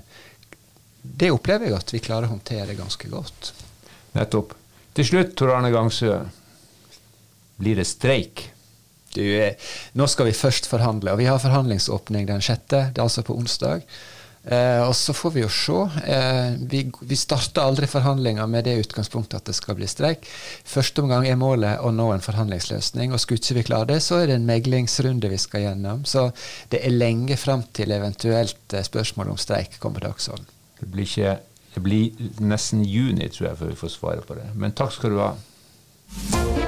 det 1.01 1.33
opplever 1.33 1.69
jeg 1.71 1.77
at 1.77 1.93
vi 1.93 2.05
klarer 2.05 2.29
å 2.29 2.35
håndtere 2.35 2.77
ganske 2.77 3.09
godt. 3.09 3.53
Nettopp. 4.13 4.53
Til 4.93 5.09
slutt, 5.09 5.33
Tor 5.37 5.55
Arne 5.55 5.73
Gangsø. 5.73 6.19
Blir 7.57 7.81
det 7.81 7.89
streik? 7.89 8.52
Du, 9.13 9.23
nå 9.99 10.09
skal 10.09 10.29
vi 10.29 10.35
først 10.37 10.67
forhandle, 10.71 11.13
og 11.13 11.21
vi 11.21 11.29
har 11.29 11.41
forhandlingsåpning 11.41 12.27
den 12.29 12.43
sjette, 12.43 12.89
det 12.91 13.01
er 13.01 13.07
altså 13.07 13.25
på 13.25 13.37
onsdag. 13.37 13.85
Eh, 14.43 14.81
og 14.83 14.91
så 14.95 15.13
får 15.15 15.31
vi 15.31 15.43
jo 15.43 15.49
se. 15.51 15.77
Eh, 16.03 16.55
vi, 16.69 16.83
vi 16.99 17.15
starter 17.15 17.63
aldri 17.63 17.87
forhandlinger 17.87 18.47
med 18.51 18.67
det 18.67 18.75
utgangspunktet 18.81 19.39
at 19.39 19.47
det 19.47 19.55
skal 19.55 19.77
bli 19.79 19.87
streik. 19.87 20.27
Første 20.67 21.03
omgang 21.03 21.27
er 21.29 21.39
målet 21.39 21.79
å 21.79 21.93
nå 21.95 22.09
en 22.11 22.23
forhandlingsløsning, 22.23 23.15
og 23.15 23.23
skulle 23.23 23.55
vi 23.55 23.63
klare 23.63 23.93
det, 23.93 24.01
så 24.03 24.19
er 24.19 24.29
det 24.29 24.37
en 24.41 24.49
meglingsrunde 24.49 25.31
vi 25.31 25.39
skal 25.39 25.69
gjennom. 25.69 26.03
Så 26.09 26.27
det 26.73 26.83
er 26.83 26.97
lenge 26.97 27.39
fram 27.39 27.63
til 27.71 27.95
eventuelt 27.95 28.75
eh, 28.75 28.83
spørsmål 28.83 29.31
om 29.33 29.39
streik 29.39 29.79
kommer 29.79 30.03
på 30.03 30.09
dagsordenen. 30.09 30.51
Det 30.81 30.91
blir, 30.91 31.07
ikke, 31.07 31.37
det 31.77 31.85
blir 31.85 32.43
nesten 32.43 32.83
juni, 32.83 33.31
tror 33.31 33.53
jeg, 33.53 33.61
før 33.61 33.71
vi 33.71 33.79
får 33.85 33.95
svaret 33.95 34.27
på 34.27 34.35
det. 34.41 34.49
Men 34.59 34.75
takk 34.75 34.91
skal 34.97 35.15
du 35.15 35.23
ha. 35.23 36.62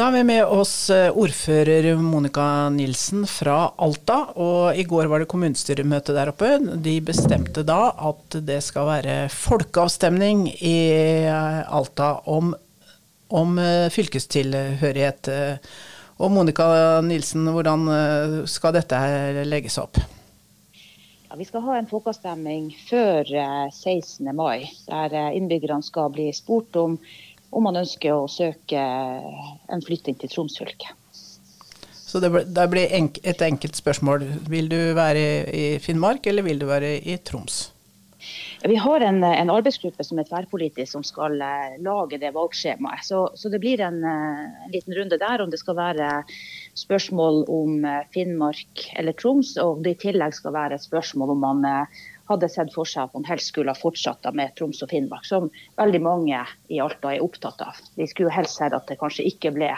Da 0.00 0.04
har 0.04 0.12
vi 0.12 0.24
med 0.24 0.46
oss 0.46 0.90
eh, 0.90 1.10
ordfører 1.12 1.98
Monica 2.00 2.70
Nilsen 2.72 3.26
fra 3.28 3.66
Alta. 3.76 4.14
Og 4.40 4.72
i 4.72 4.86
går 4.88 5.10
var 5.12 5.20
det 5.20 5.26
kommunestyremøte 5.28 6.14
der 6.16 6.30
oppe. 6.32 6.54
De 6.80 6.94
bestemte 7.04 7.60
da 7.68 7.90
at 8.08 8.38
det 8.48 8.62
skal 8.64 8.88
være 8.88 9.16
folkeavstemning 9.28 10.46
i 10.56 10.72
eh, 11.28 11.60
Alta 11.68 12.14
om, 12.32 12.54
om 13.28 13.60
eh, 13.60 13.92
fylkestilhørighet. 13.92 15.28
Og 16.16 16.32
Monica 16.32 16.72
Nilsen, 17.04 17.52
hvordan 17.52 17.84
skal 18.48 18.78
dette 18.80 19.04
legges 19.52 19.76
opp? 19.84 20.00
Ja, 21.28 21.36
vi 21.36 21.44
skal 21.44 21.68
ha 21.68 21.76
en 21.76 21.92
folkeavstemning 21.92 22.72
før 22.88 23.28
16. 23.68 24.32
mai, 24.32 24.64
der 24.88 25.12
innbyggerne 25.36 25.84
skal 25.84 26.08
bli 26.16 26.32
spurt 26.32 26.80
om 26.80 26.96
om 27.50 27.66
man 27.66 27.80
ønsker 27.80 28.14
å 28.14 28.28
søke 28.30 28.80
en 28.80 29.84
flytting 29.86 30.18
til 30.20 30.32
Troms 30.32 30.58
fylke. 30.60 30.94
Så 32.10 32.18
det, 32.18 32.30
blir 32.72 32.90
enk, 32.96 33.20
et 33.22 33.42
enkelt 33.46 33.78
spørsmål. 33.78 34.24
Vil 34.50 34.70
du 34.70 34.78
være 34.98 35.26
i 35.54 35.66
Finnmark, 35.82 36.26
eller 36.26 36.42
vil 36.42 36.58
du 36.58 36.66
være 36.66 36.96
i 37.06 37.14
Troms? 37.22 37.68
Vi 38.66 38.76
har 38.76 39.00
en, 39.00 39.22
en, 39.24 39.50
arbeidsgruppe 39.50 40.04
som 40.04 40.18
er 40.20 40.26
tverrpolitisk 40.28 40.92
som 40.92 41.04
skal 41.06 41.38
uh, 41.40 41.76
lage 41.80 42.18
det 42.20 42.34
valgskjemaet. 42.34 43.06
Så, 43.06 43.22
så 43.38 43.48
det 43.48 43.60
blir 43.62 43.80
en, 43.80 44.02
uh, 44.04 44.42
en, 44.66 44.72
liten 44.74 44.96
runde 44.98 45.16
der 45.22 45.40
om 45.40 45.52
det 45.52 45.62
skal 45.62 45.78
være 45.78 46.10
spørsmål 46.76 47.44
om 47.48 47.86
uh, 47.86 48.02
Finnmark 48.12 48.84
eller 49.00 49.16
Troms. 49.16 49.54
Og 49.62 49.80
det 49.86 49.94
i 49.96 50.00
tillegg 50.08 50.36
skal 50.36 50.56
være 50.56 50.76
et 50.76 50.84
spørsmål 50.84 51.36
om 51.36 51.46
man 51.46 51.64
hadde 52.30 52.50
sett 52.52 52.72
for 52.74 52.88
seg 52.88 53.08
at 53.08 53.16
man 53.16 53.26
helst 53.28 53.52
skulle 53.52 53.74
ha 53.74 53.78
fortsatt 53.78 54.28
med 54.36 54.54
Troms 54.58 54.82
og 54.84 54.92
Finnmark, 54.92 55.26
som 55.28 55.48
veldig 55.80 56.02
mange 56.04 56.44
i 56.70 56.80
Alta 56.82 57.14
er 57.14 57.24
opptatt 57.24 57.62
av. 57.66 57.80
De 57.96 58.06
skulle 58.10 58.32
helst 58.34 58.60
sett 58.60 58.76
at 58.76 58.86
det 58.90 59.00
kanskje 59.00 59.26
ikke 59.30 59.54
ble 59.56 59.72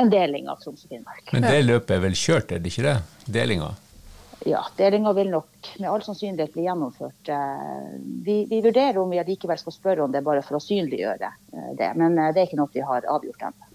en 0.00 0.12
deling 0.12 0.50
av 0.52 0.62
Troms 0.62 0.86
og 0.86 0.94
Finnmark. 0.94 1.26
Men 1.34 1.48
det 1.48 1.64
løpet 1.66 1.98
er 1.98 2.06
vel 2.06 2.16
kjørt, 2.16 2.54
er 2.54 2.62
det 2.62 2.72
ikke 2.74 2.86
det? 2.88 3.00
Delinga? 3.26 3.74
ja, 4.46 4.66
delinga 4.76 5.12
vil 5.12 5.30
nok 5.30 5.68
med 5.78 5.90
all 5.90 6.02
sannsynlighet 6.02 6.52
bli 6.54 6.66
gjennomført. 6.66 7.28
Eh, 7.28 7.88
vi, 8.24 8.44
vi, 8.50 8.60
vurderer 8.60 8.98
om 8.98 9.10
vi 9.10 9.22
likevel 9.26 9.58
skal 9.58 9.74
spørre 9.74 10.04
om 10.04 10.12
det 10.12 10.22
bare 10.26 10.44
for 10.46 10.58
å 10.58 10.62
synliggjøre 10.62 11.30
eh, 11.52 11.72
det, 11.78 11.92
men 11.98 12.18
eh, 12.18 12.32
det 12.34 12.42
er 12.42 12.48
ikke 12.48 12.60
noe 12.60 12.72
vi 12.74 12.84
har 12.86 13.08
avgjort 13.10 13.48
ennå. 13.48 13.65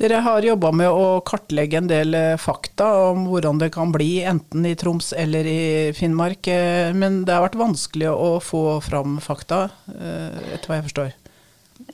Dere 0.00 0.22
har 0.24 0.42
jobba 0.42 0.70
med 0.72 0.88
å 0.90 1.20
kartlegge 1.26 1.78
en 1.78 1.88
del 1.90 2.16
fakta 2.40 2.86
om 3.10 3.26
hvordan 3.28 3.60
det 3.60 3.68
kan 3.74 3.92
bli, 3.92 4.22
enten 4.26 4.64
i 4.66 4.72
Troms 4.78 5.12
eller 5.12 5.46
i 5.46 5.92
Finnmark. 5.94 6.48
Men 6.96 7.20
det 7.28 7.36
har 7.36 7.44
vært 7.44 7.58
vanskelig 7.60 8.08
å 8.10 8.30
få 8.42 8.80
fram 8.82 9.18
fakta, 9.22 9.66
etter 9.92 10.70
hva 10.70 10.78
jeg 10.80 10.86
forstår? 10.88 11.12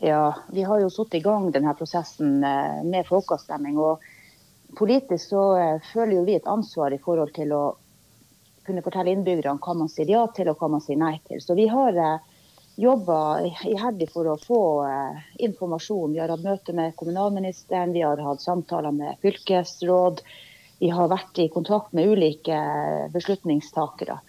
Ja, 0.04 0.22
vi 0.54 0.62
har 0.68 0.80
jo 0.80 0.92
satt 0.94 1.18
i 1.18 1.24
gang 1.24 1.50
denne 1.52 1.74
prosessen 1.76 2.38
med 2.38 3.10
folkeavstemning. 3.10 3.76
og 3.82 4.78
Politisk 4.78 5.34
så 5.34 5.44
føler 5.90 6.20
jo 6.20 6.24
vi 6.28 6.38
et 6.38 6.48
ansvar 6.48 6.94
i 6.94 7.02
forhold 7.02 7.34
til 7.36 7.52
å 7.56 7.62
kunne 8.68 8.84
fortelle 8.84 9.14
innbyggerne 9.14 9.62
hva 9.64 9.74
man 9.76 9.90
sier 9.92 10.10
ja 10.12 10.26
til 10.36 10.50
og 10.52 10.60
hva 10.60 10.68
man 10.74 10.84
sier 10.84 11.00
nei 11.00 11.16
til. 11.28 11.40
Så 11.40 11.56
vi 11.58 11.68
har 11.72 11.96
eh, 11.96 12.27
jobba 12.78 13.20
iherdig 13.42 14.10
for 14.12 14.28
å 14.30 14.36
få 14.38 14.62
eh, 14.86 15.22
informasjon. 15.48 16.12
Vi 16.14 16.20
har 16.22 16.30
hatt 16.32 16.44
møte 16.44 16.74
med 16.76 16.94
kommunalministeren, 16.98 17.94
vi 17.96 18.04
har 18.06 18.20
hatt 18.22 18.44
samtaler 18.44 18.94
med 18.94 19.18
fylkesråd. 19.24 20.22
Vi 20.78 20.90
har 20.94 21.10
vært 21.10 21.38
i 21.42 21.48
kontakt 21.50 21.92
med 21.96 22.06
ulike 22.06 22.54
eh, 22.54 23.08
beslutningstakere. 23.10 24.20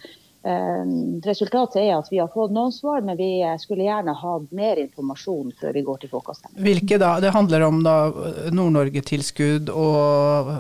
Eh, 0.41 0.85
resultatet 1.25 1.83
er 1.83 1.93
at 1.99 2.09
vi 2.09 2.17
har 2.17 2.31
fått 2.33 2.55
noen 2.55 2.73
svar, 2.73 3.03
men 3.05 3.19
vi 3.19 3.43
eh, 3.45 3.57
skulle 3.61 3.85
gjerne 3.85 4.17
ha 4.17 4.35
mer 4.49 4.81
informasjon 4.81 5.53
før 5.61 5.75
vi 5.77 5.85
går 5.85 6.01
til 6.01 6.13
folkeavstemning. 6.15 6.63
Hvilke 6.65 6.97
da? 7.01 7.19
Det 7.21 7.35
handler 7.35 7.67
om 7.67 7.83
Nord-Norge-tilskudd 7.85 9.69
og 9.69 10.55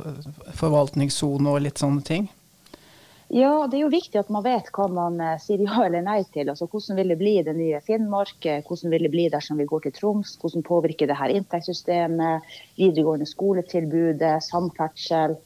forvaltningssone 0.61 1.55
og 1.55 1.65
litt 1.65 1.81
sånne 1.81 2.05
ting? 2.05 2.29
Ja, 3.29 3.67
det 3.69 3.77
er 3.77 3.83
jo 3.83 3.91
viktig 3.93 4.17
at 4.17 4.29
man 4.33 4.41
vet 4.41 4.71
hva 4.73 4.87
man 4.89 5.19
eh, 5.21 5.35
sier 5.41 5.61
ja 5.61 5.83
eller 5.85 6.01
nei 6.01 6.23
til. 6.33 6.49
Altså, 6.49 6.65
hvordan 6.65 6.97
vil 6.97 7.13
det 7.13 7.19
bli 7.19 7.35
i 7.37 7.43
det 7.45 7.53
nye 7.53 7.81
Finnmark? 7.85 8.39
Eh, 8.41 8.63
hvordan 8.65 8.89
vil 8.95 9.05
det 9.05 9.11
bli 9.13 9.27
dersom 9.29 9.61
vi 9.61 9.67
går 9.69 9.83
til 9.85 9.93
Troms? 9.99 10.33
Hvordan 10.41 10.65
påvirker 10.65 11.09
det 11.09 11.17
her 11.19 11.35
inntektssystemet, 11.37 12.49
videregående 12.79 13.29
skoletilbudet, 13.29 14.33
samferdsel? 14.47 15.37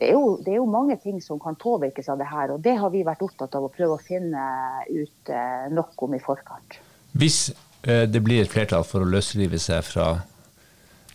Det 0.00 0.10
er, 0.10 0.14
jo, 0.18 0.36
det 0.44 0.52
er, 0.52 0.58
jo, 0.60 0.68
mange 0.68 0.98
ting 1.00 1.18
som 1.24 1.40
kan 1.40 1.56
påvirkes 1.60 2.12
av 2.12 2.20
det 2.20 2.28
her, 2.28 2.52
og 2.52 2.60
det 2.64 2.76
har 2.80 2.92
vi 2.92 3.04
vært 3.08 3.24
opptatt 3.24 3.56
av 3.56 3.66
å 3.66 3.72
prøve 3.72 3.96
å 3.96 4.04
finne 4.04 4.44
ut 4.92 5.32
eh, 5.32 5.66
nok 5.72 6.04
om 6.04 6.16
i 6.16 6.22
forkant. 6.24 6.80
Hvis 7.16 7.50
det 7.80 8.20
blir 8.20 8.42
et 8.42 8.52
flertall 8.52 8.84
for 8.84 9.00
å 9.00 9.08
løsrive 9.08 9.56
seg 9.56 9.80
fra 9.88 10.10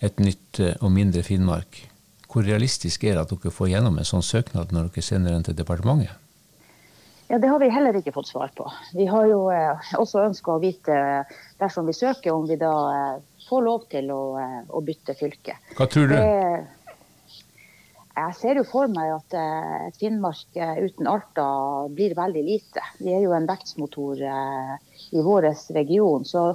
et 0.01 0.17
nytt 0.17 0.58
og 0.82 0.89
mindre 0.89 1.22
Finnmark, 1.22 1.84
hvor 2.35 2.43
realistisk 2.43 3.05
er 3.07 3.15
det 3.15 3.21
at 3.23 3.31
dere 3.31 3.51
får 3.55 3.69
gjennom 3.71 3.95
en 3.95 4.07
sånn 4.07 4.23
søknad 4.25 4.73
når 4.75 4.89
dere 4.91 5.03
sender 5.07 5.31
den 5.31 5.45
til 5.47 5.55
departementet? 5.55 6.11
Ja, 7.29 7.39
Det 7.39 7.47
har 7.49 7.61
vi 7.63 7.71
heller 7.73 7.95
ikke 7.97 8.13
fått 8.13 8.27
svar 8.29 8.51
på. 8.53 8.67
Vi 8.93 9.07
har 9.09 9.25
jo 9.25 9.47
eh, 9.49 9.87
også 9.97 10.27
ønska 10.27 10.57
å 10.57 10.61
vite, 10.61 10.97
dersom 11.57 11.87
vi 11.87 11.95
søker, 11.97 12.35
om 12.35 12.43
vi 12.45 12.59
da 12.61 12.73
eh, 12.91 13.23
får 13.47 13.63
lov 13.65 13.87
til 13.89 14.11
å, 14.13 14.19
eh, 14.37 14.59
å 14.67 14.81
bytte 14.85 15.15
fylke. 15.17 15.55
Hva 15.79 15.87
tror 15.89 16.11
du? 16.11 16.13
Det, 16.19 16.67
jeg 18.15 18.35
ser 18.37 18.59
jo 18.59 18.65
for 18.67 18.91
meg 18.91 19.15
at 19.15 19.35
eh, 19.39 19.87
et 19.87 19.97
Finnmark 19.99 20.59
eh, 20.59 20.83
uten 20.85 21.09
Alta 21.09 21.47
blir 21.91 22.13
veldig 22.19 22.43
lite. 22.45 22.83
Vi 22.99 23.15
er 23.15 23.25
jo 23.25 23.33
en 23.35 23.47
vekstmotor 23.49 24.21
eh, 24.21 24.75
i 25.15 25.23
vår 25.23 25.49
region. 25.75 26.27
så 26.27 26.51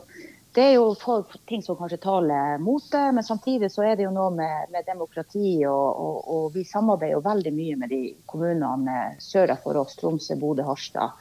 det 0.54 0.62
er 0.62 0.72
jo 0.74 1.18
ting 1.46 1.62
som 1.62 1.76
kanskje 1.78 2.00
taler 2.02 2.58
mot 2.58 2.82
det, 2.90 3.04
men 3.14 3.24
samtidig 3.24 3.70
så 3.70 3.84
er 3.86 3.94
det 3.96 4.08
jo 4.08 4.14
noe 4.14 4.32
med, 4.34 4.72
med 4.74 4.86
demokrati. 4.88 5.60
Og, 5.68 6.00
og, 6.02 6.16
og, 6.34 6.48
vi 6.56 6.64
samarbeider 6.66 7.14
jo 7.14 7.22
veldig 7.26 7.52
mye 7.54 7.76
med 7.78 7.92
de 7.94 8.00
kommunene 8.30 9.04
sør 9.22 9.54
for 9.62 9.78
oss, 9.78 9.94
Tromsø, 10.00 10.34
Bodø, 10.40 10.66
Harstad. 10.66 11.14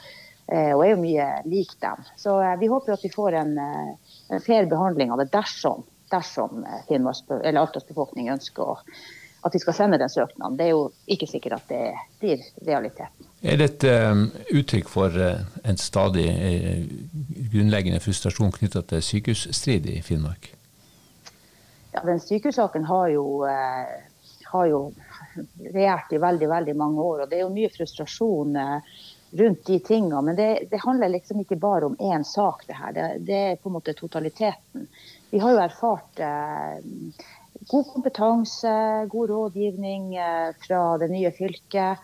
Eh, 0.50 0.74
og 0.74 0.82
er 0.82 0.96
jo 0.96 1.04
mye 1.04 1.30
lik 1.46 1.76
dem. 1.84 2.02
Så 2.18 2.40
eh, 2.42 2.58
vi 2.58 2.72
håper 2.74 2.96
at 2.96 3.06
vi 3.06 3.14
får 3.14 3.38
en, 3.44 3.56
eh, 3.62 4.18
en 4.34 4.42
fair 4.42 4.66
behandling 4.72 5.14
av 5.14 5.22
det 5.22 5.30
dersom, 5.36 5.86
dersom 6.10 6.66
eh, 6.66 6.82
Finnmarks, 6.90 7.22
eller 7.38 7.62
Altas 7.62 7.86
befolkning 7.86 8.32
ønsker 8.34 8.66
å 8.66 8.80
at 9.46 9.54
vi 9.56 9.60
skal 9.62 9.78
sende 9.78 9.98
den 10.02 10.10
søknaden. 10.12 10.58
Det 10.58 10.66
er 10.66 10.74
jo 10.74 10.90
ikke 11.08 11.30
sikkert 11.30 11.62
at 11.62 11.70
det 11.72 11.84
blir 12.20 12.42
realiteten. 12.68 13.29
Er 13.42 13.56
det 13.56 13.68
et 13.70 13.84
um, 14.12 14.26
uttrykk 14.52 14.90
for 14.92 15.16
uh, 15.16 15.46
en 15.64 15.78
stadig 15.80 16.26
uh, 16.28 16.82
grunnleggende 17.54 18.02
frustrasjon 18.04 18.52
knytta 18.52 18.82
til 18.90 19.04
sykehusstrid 19.06 19.88
i 19.88 20.02
Finnmark? 20.04 20.50
Ja, 21.94 22.04
den 22.04 22.20
Sykehussaken 22.20 22.84
har 22.90 23.08
jo, 23.14 23.46
uh, 23.48 24.36
har 24.52 24.68
jo 24.68 24.82
regjert 25.72 26.12
i 26.12 26.20
veldig 26.20 26.52
veldig 26.52 26.76
mange 26.76 27.06
år. 27.06 27.24
og 27.24 27.32
Det 27.32 27.40
er 27.40 27.46
jo 27.46 27.56
mye 27.56 27.72
frustrasjon 27.72 28.60
rundt 29.40 29.66
de 29.72 29.80
tingene. 29.88 30.22
Men 30.26 30.36
det, 30.36 30.50
det, 30.72 30.84
handler 30.84 31.16
liksom 31.16 31.40
ikke 31.40 31.62
bare 31.64 31.88
om 31.88 31.96
én 31.96 32.28
sak, 32.28 32.68
det 32.68 32.76
her. 32.76 32.92
Det, 32.92 33.10
det, 33.24 33.42
er 33.54 33.60
på 33.62 33.72
en 33.72 33.80
måte 33.80 33.96
totaliteten. 33.96 34.90
Vi 35.32 35.40
har 35.40 35.56
jo 35.56 35.64
erfart 35.64 36.24
god 37.68 37.86
kompetanse, 37.94 39.06
god 39.10 39.30
rådgivning 39.30 40.16
eh, 40.16 40.50
fra 40.68 40.98
det 40.98 41.10
nye 41.12 41.32
fylket. 41.32 41.98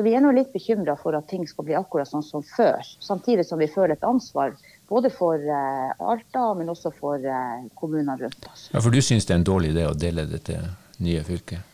Så 0.00 0.04
vi 0.04 0.14
er 0.16 0.22
nå 0.24 0.30
litt 0.32 0.48
bekymra 0.48 0.94
for 0.96 1.12
at 1.12 1.26
ting 1.28 1.42
skal 1.44 1.66
bli 1.66 1.74
akkurat 1.76 2.08
sånn 2.08 2.22
som 2.24 2.40
før. 2.40 2.80
Samtidig 3.04 3.44
som 3.44 3.58
vi 3.60 3.66
føler 3.68 3.98
et 3.98 4.06
ansvar 4.08 4.54
både 4.88 5.10
for 5.12 5.36
eh, 5.36 5.90
Alta, 6.00 6.44
men 6.56 6.72
også 6.72 6.88
for 6.96 7.20
eh, 7.20 7.66
kommunene 7.76 8.14
rundt 8.16 8.48
oss. 8.48 8.70
Ja, 8.72 8.80
For 8.80 8.88
du 8.88 9.02
syns 9.04 9.28
det 9.28 9.34
er 9.34 9.42
en 9.42 9.44
dårlig 9.44 9.74
idé 9.74 9.84
å 9.84 9.92
dele 9.92 10.24
dette 10.30 10.56
nye 11.04 11.20
fylket? 11.28 11.68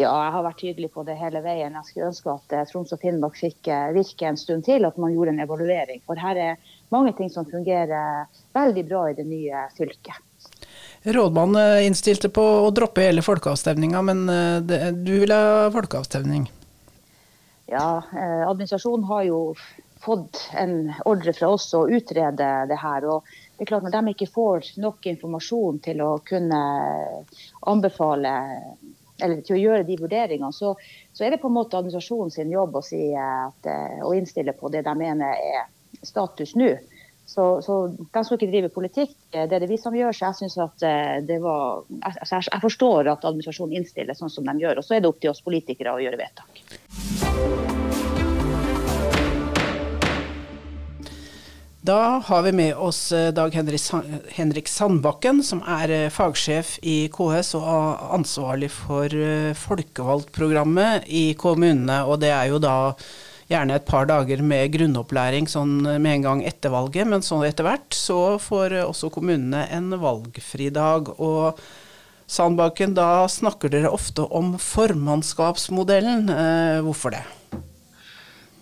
Ja, 0.00 0.08
jeg 0.08 0.32
har 0.38 0.48
vært 0.48 0.62
tydelig 0.64 0.92
på 0.96 1.04
det 1.04 1.20
hele 1.20 1.44
veien. 1.44 1.76
Jeg 1.76 1.90
skulle 1.90 2.08
ønske 2.08 2.38
at 2.38 2.56
Troms 2.72 2.96
og 2.96 3.04
Finnmark 3.04 3.36
fikk 3.36 3.68
virke 3.98 4.32
en 4.32 4.40
stund 4.40 4.64
til, 4.64 4.88
at 4.88 4.96
man 4.96 5.12
gjorde 5.12 5.36
en 5.36 5.44
evaluering. 5.44 6.00
For 6.08 6.24
her 6.24 6.40
er 6.40 6.74
mange 6.88 7.12
ting 7.20 7.28
som 7.28 7.44
fungerer 7.52 8.24
veldig 8.56 8.88
bra 8.88 9.10
i 9.12 9.18
det 9.20 9.28
nye 9.28 9.68
fylket. 9.76 10.24
Rådmannen 11.04 11.84
innstilte 11.84 12.32
på 12.32 12.48
å 12.64 12.72
droppe 12.72 13.04
hele 13.10 13.20
folkeavstemninga, 13.20 14.06
men 14.08 14.30
eh, 14.32 14.60
det, 14.64 14.86
du 15.04 15.18
vil 15.18 15.36
ha 15.36 15.68
folkeavstemning? 15.76 16.48
Ja, 17.70 18.02
eh, 18.12 18.48
administrasjonen 18.48 19.04
har 19.04 19.22
jo 19.22 19.54
fått 20.00 20.50
en 20.54 20.92
ordre 21.04 21.32
fra 21.36 21.50
oss 21.52 21.66
å 21.76 21.82
utrede 21.88 22.46
det 22.68 22.78
her. 22.80 23.04
og 23.04 23.24
det 23.56 23.64
er 23.64 23.68
klart 23.68 23.82
Når 23.82 23.92
de 23.92 24.14
ikke 24.14 24.30
får 24.32 24.70
nok 24.80 25.06
informasjon 25.06 25.80
til 25.84 26.00
å 26.00 26.18
kunne 26.24 26.60
anbefale 27.60 28.32
eller 29.20 29.42
til 29.42 29.56
å 29.56 29.60
gjøre 29.60 29.84
de 29.84 29.96
vurderingene, 29.98 30.52
så, 30.54 30.76
så 31.12 31.24
er 31.24 31.34
det 31.34 31.40
på 31.42 31.50
en 31.50 31.56
måte 31.58 31.76
administrasjonen 31.76 32.30
sin 32.30 32.52
jobb 32.54 32.78
å, 32.78 32.84
si 32.86 33.10
at, 33.18 33.66
eh, 33.66 33.98
å 34.06 34.14
innstille 34.14 34.54
på 34.56 34.70
det 34.72 34.84
de 34.86 34.94
mener 34.96 35.34
er 35.34 35.66
status 36.06 36.54
nå. 36.56 36.70
Så, 37.28 37.48
så 37.66 37.80
de 37.90 38.22
som 38.24 38.38
ikke 38.38 38.48
driver 38.48 38.72
politikk, 38.72 39.16
eh, 39.34 39.44
det 39.44 39.58
er 39.58 39.66
det 39.66 39.72
vi 39.74 39.80
som 39.82 39.92
gjør. 39.92 40.14
Så 40.14 40.30
jeg 40.30 40.40
synes 40.40 40.56
at 40.70 40.88
det 41.28 41.42
var 41.44 41.82
altså 42.00 42.40
Jeg 42.46 42.64
forstår 42.64 43.12
at 43.12 43.28
administrasjonen 43.28 43.82
innstiller 43.82 44.16
sånn 44.16 44.32
som 44.32 44.48
de 44.48 44.56
gjør. 44.62 44.80
Og 44.80 44.88
så 44.88 44.96
er 44.96 45.04
det 45.04 45.12
opp 45.12 45.20
til 45.20 45.34
oss 45.34 45.44
politikere 45.44 45.98
å 45.98 46.00
gjøre 46.00 46.22
vedtak. 46.22 47.17
Da 51.88 52.18
har 52.24 52.42
vi 52.42 52.52
med 52.52 52.74
oss 52.76 53.12
eh, 53.12 53.30
Dag 53.32 53.54
Henrik 53.54 54.68
Sandbakken, 54.68 55.40
som 55.42 55.62
er 55.64 56.10
fagsjef 56.12 56.74
i 56.84 57.06
KS 57.08 57.54
og 57.56 58.02
ansvarlig 58.12 58.68
for 58.74 59.14
folkevalgtprogrammet 59.56 61.08
i 61.08 61.32
kommunene. 61.40 62.02
Og 62.04 62.20
det 62.20 62.34
er 62.34 62.50
jo 62.50 62.60
da 62.60 62.76
gjerne 63.48 63.78
et 63.78 63.88
par 63.88 64.04
dager 64.10 64.42
med 64.44 64.74
grunnopplæring 64.74 65.48
sånn 65.48 65.80
med 65.86 66.10
en 66.18 66.26
gang 66.26 66.44
etter 66.44 66.74
valget, 66.74 67.08
men 67.08 67.24
sånn 67.24 67.46
etter 67.48 67.64
hvert 67.64 67.96
så 67.96 68.36
får 68.42 68.82
også 68.84 69.08
kommunene 69.14 69.64
en 69.72 69.94
valgfri 70.02 70.68
dag. 70.74 71.08
og 71.16 71.56
Sandbakken, 72.28 72.92
da 72.92 73.24
snakker 73.24 73.70
dere 73.72 73.88
ofte 73.88 74.26
om 74.36 74.52
formannskapsmodellen. 74.60 76.26
Eh, 76.28 76.80
hvorfor 76.84 77.14
det? 77.14 77.22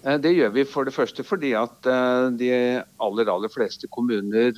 Eh, 0.06 0.18
det 0.22 0.30
gjør 0.36 0.52
vi 0.54 0.62
for 0.70 0.86
det 0.86 0.94
første 0.94 1.24
fordi 1.26 1.50
at 1.58 1.88
eh, 1.90 2.28
de 2.38 2.50
aller 3.02 3.32
aller 3.32 3.50
fleste 3.50 3.90
kommuner 3.90 4.54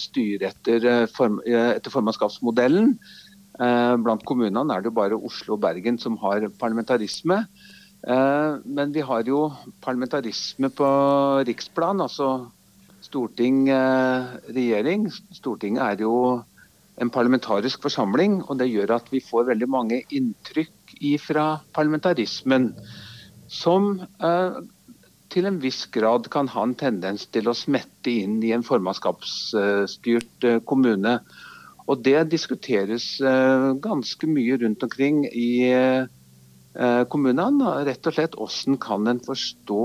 styrer 0.00 0.46
etter, 0.48 0.86
etter 1.04 1.92
formannskapsmodellen. 1.92 2.94
Blant 4.00 4.24
kommunene 4.24 4.72
er 4.72 4.86
det 4.86 4.94
bare 4.96 5.18
Oslo 5.20 5.58
og 5.58 5.60
Bergen 5.60 5.98
som 6.00 6.16
har 6.22 6.46
parlamentarisme. 6.56 7.42
Men 8.02 8.94
vi 8.94 9.04
har 9.04 9.28
jo 9.28 9.42
parlamentarisme 9.84 10.70
på 10.72 10.88
riksplan. 11.46 12.00
altså 12.00 12.48
storting, 13.04 13.68
regjering. 13.68 15.04
Stortinget 15.36 15.84
er 15.84 16.00
jo 16.00 16.14
en 17.00 17.10
parlamentarisk 17.12 17.82
forsamling, 17.86 18.42
og 18.48 18.58
det 18.60 18.68
gjør 18.70 18.96
at 18.98 19.08
vi 19.12 19.22
får 19.24 19.48
veldig 19.52 19.68
mange 19.70 20.02
inntrykk 20.12 20.94
fra 21.22 21.46
parlamentarismen 21.74 22.72
som 23.52 23.94
eh, 24.00 24.58
til 25.32 25.48
en 25.48 25.58
viss 25.62 25.86
grad 25.92 26.28
kan 26.32 26.50
ha 26.52 26.66
en 26.66 26.76
tendens 26.78 27.24
til 27.32 27.48
å 27.48 27.56
smette 27.56 28.12
inn 28.12 28.38
i 28.44 28.52
en 28.52 28.64
formannskapsstyrt 28.66 30.48
eh, 30.48 30.60
kommune. 30.68 31.18
Og 31.88 32.04
Det 32.04 32.28
diskuteres 32.30 33.16
eh, 33.20 33.68
ganske 33.82 34.28
mye 34.28 34.60
rundt 34.62 34.84
omkring 34.84 35.24
i 35.32 35.52
Eh, 35.72 36.04
kommunene. 37.12 37.72
Rett 37.84 38.06
og 38.08 38.14
slett 38.16 38.36
hvordan 38.38 38.78
kan 38.80 39.08
en 39.10 39.20
forstå 39.20 39.82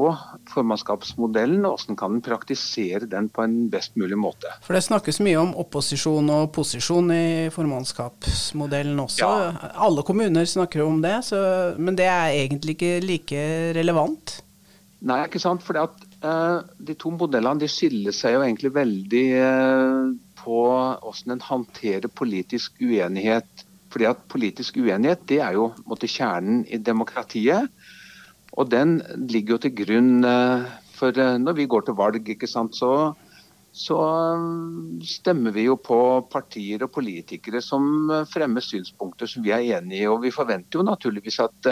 formannskapsmodellen, 0.53 1.65
og 1.67 1.75
hvordan 1.75 1.99
kan 1.99 2.15
en 2.15 2.23
praktisere 2.23 3.09
den 3.11 3.27
på 3.33 3.43
en 3.43 3.57
best 3.73 3.97
mulig 3.99 4.17
måte. 4.19 4.51
For 4.63 4.77
Det 4.77 4.85
snakkes 4.85 5.19
mye 5.25 5.41
om 5.41 5.53
opposisjon 5.59 6.31
og 6.31 6.51
posisjon 6.55 7.11
i 7.11 7.27
formannskapsmodellen 7.53 8.99
også. 9.03 9.23
Ja. 9.25 9.71
Alle 9.87 10.05
kommuner 10.07 10.47
snakker 10.47 10.85
om 10.85 11.01
det, 11.03 11.17
så, 11.27 11.41
men 11.77 11.99
det 11.99 12.07
er 12.07 12.35
egentlig 12.45 12.77
ikke 12.77 12.93
like 13.03 13.47
relevant? 13.77 14.37
Nei, 15.07 15.23
ikke 15.27 15.41
sant. 15.41 15.63
For 15.65 15.77
uh, 15.77 15.89
eh, 16.25 16.57
de 16.87 16.95
to 16.97 17.11
modellene 17.13 17.61
de 17.61 17.69
skiller 17.69 18.15
seg 18.15 18.37
jo 18.37 18.43
egentlig 18.45 18.73
veldig 18.75 19.25
uh, 19.37 20.15
på 20.41 20.59
hvordan 21.03 21.35
en 21.35 21.45
håndterer 21.51 22.09
politisk 22.13 22.79
uenighet 22.81 23.66
fordi 23.97 24.11
at 24.11 24.27
Politisk 24.29 24.77
uenighet 24.77 25.23
det 25.25 25.39
er 25.41 25.55
jo 25.57 25.71
måtte, 25.89 26.05
kjernen 26.05 26.65
i 26.69 26.77
demokratiet. 26.77 27.65
Og 28.53 28.69
den 28.69 28.99
ligger 29.29 29.55
jo 29.55 29.61
til 29.65 29.73
grunn 29.73 30.25
eh, 30.25 30.67
for 30.97 31.17
eh, 31.17 31.37
når 31.41 31.57
vi 31.57 31.65
går 31.65 31.87
til 31.87 31.97
valg. 31.97 32.29
ikke 32.29 32.49
sant, 32.49 32.77
så, 32.77 33.15
så 33.73 33.97
eh, 33.97 35.01
stemmer 35.01 35.55
vi 35.55 35.65
jo 35.65 35.79
på 35.81 35.99
partier 36.29 36.85
og 36.85 36.93
politikere 36.93 37.61
som 37.61 38.11
fremmer 38.29 38.61
synspunkter 38.61 39.25
som 39.25 39.45
vi 39.45 39.55
er 39.55 39.65
enig 39.79 40.03
i. 40.03 40.07
Og 40.07 40.21
vi 40.27 40.33
forventer 40.35 40.77
jo 40.77 40.85
naturligvis 40.85 41.39
at 41.41 41.71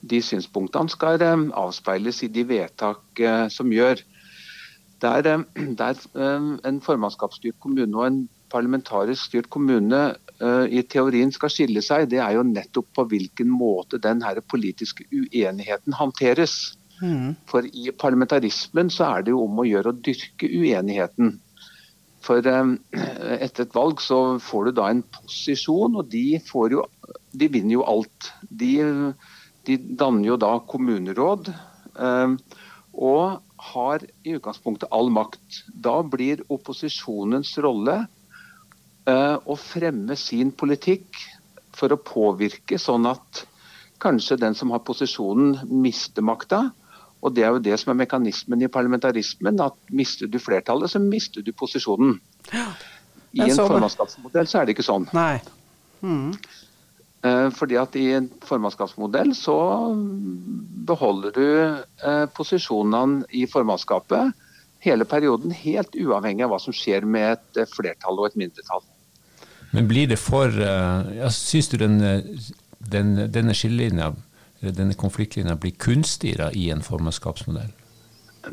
de 0.00 0.22
synspunktene 0.24 0.88
skal 0.88 1.20
avspeiles 1.20 2.22
i 2.24 2.32
de 2.32 2.46
vedtak 2.48 3.20
som 3.52 3.68
gjør. 3.68 4.00
Der, 5.00 5.44
der 5.80 6.04
en 6.64 6.80
formannskapsstyrt 6.80 7.60
kommune 7.60 7.96
og 7.96 8.06
en 8.06 8.20
parlamentarisk 8.50 9.28
styrt 9.28 9.50
kommune 9.52 10.08
i 10.40 10.80
teorien 10.88 11.28
skal 11.34 11.50
skille 11.52 11.82
seg, 11.84 12.06
det 12.08 12.20
er 12.24 12.38
jo 12.38 12.44
nettopp 12.48 12.86
på 12.96 13.04
hvilken 13.10 13.50
måte 13.52 13.98
den 14.00 14.22
her 14.24 14.40
politiske 14.48 15.04
uenigheten 15.12 15.92
håndteres. 15.98 16.54
Mm. 17.00 17.34
For 17.48 17.64
i 17.64 17.90
parlamentarismen 17.96 18.90
så 18.92 19.08
er 19.16 19.24
det 19.26 19.34
jo 19.34 19.44
om 19.46 19.60
å 19.60 19.68
gjøre 19.68 19.92
å 19.92 20.00
dyrke 20.08 20.48
uenigheten. 20.48 21.38
For 22.24 22.44
um, 22.52 22.74
etter 22.92 23.64
et 23.64 23.76
valg 23.76 24.02
så 24.04 24.20
får 24.44 24.68
du 24.68 24.76
da 24.76 24.90
en 24.92 25.02
posisjon, 25.16 25.96
og 25.96 26.10
de, 26.12 26.24
jo, 26.74 26.84
de 27.32 27.48
vinner 27.52 27.78
jo 27.78 27.86
alt. 27.88 28.32
De, 28.44 28.72
de, 29.68 29.78
danner 29.80 30.28
jo 30.28 30.40
da 30.40 30.58
kommuneråd. 30.68 31.48
Um, 31.96 32.36
og 32.92 33.40
har 33.70 34.04
i 34.26 34.36
utgangspunktet 34.36 34.92
all 34.92 35.08
makt. 35.12 35.62
Da 35.72 36.00
blir 36.04 36.44
opposisjonens 36.52 37.54
rolle 37.64 38.02
Eh, 39.10 39.36
å 39.44 39.56
fremme 39.58 40.16
sin 40.18 40.52
politikk 40.52 41.18
for 41.76 41.92
å 41.94 42.00
påvirke, 42.04 42.78
sånn 42.78 43.08
at 43.10 43.44
kanskje 44.02 44.38
den 44.40 44.56
som 44.56 44.72
har 44.74 44.82
posisjonen, 44.84 45.58
mister 45.70 46.24
makta. 46.24 46.68
Og 47.20 47.34
Det 47.34 47.44
er 47.44 47.52
jo 47.52 47.60
det 47.60 47.76
som 47.80 47.90
er 47.92 48.00
mekanismen 48.00 48.62
i 48.62 48.68
parlamentarismen. 48.68 49.60
at 49.60 49.76
Mister 49.90 50.26
du 50.26 50.38
flertallet, 50.38 50.90
så 50.90 50.98
mister 50.98 51.42
du 51.42 51.52
posisjonen. 51.52 52.18
I 53.32 53.42
en 53.42 53.56
formannskapsmodell 53.56 54.46
så 54.48 54.60
er 54.60 54.66
det 54.66 54.74
ikke 54.74 54.88
sånn. 54.88 55.06
Nei. 55.12 55.40
Mm. 56.02 56.32
Fordi 57.52 57.76
at 57.76 57.96
I 57.96 58.06
en 58.16 58.30
formannskapsmodell 58.40 59.34
så 59.36 59.56
beholder 60.88 61.30
du 61.36 61.44
eh, 61.44 62.26
posisjonene 62.32 63.28
i 63.36 63.44
formannskapet 63.46 64.32
hele 64.80 65.04
perioden, 65.04 65.52
helt 65.52 65.94
uavhengig 65.94 66.46
av 66.46 66.54
hva 66.54 66.58
som 66.62 66.72
skjer 66.72 67.04
med 67.04 67.36
et 67.36 67.68
flertall 67.68 68.16
og 68.16 68.30
et 68.30 68.38
mindretall. 68.40 68.80
Men 69.70 69.88
blir 69.90 70.08
det 70.10 70.18
for 70.18 70.50
uh, 70.50 71.10
ja, 71.14 71.30
Syns 71.30 71.70
du 71.70 71.76
den, 71.78 72.00
den, 72.92 73.14
denne 73.30 73.54
skillelinja, 73.54 74.12
denne 74.60 74.96
konfliktlinja, 74.98 75.54
blir 75.60 75.76
kunstigere 75.78 76.50
i 76.58 76.70
en 76.74 76.82
formannskapsmodell? 76.82 77.70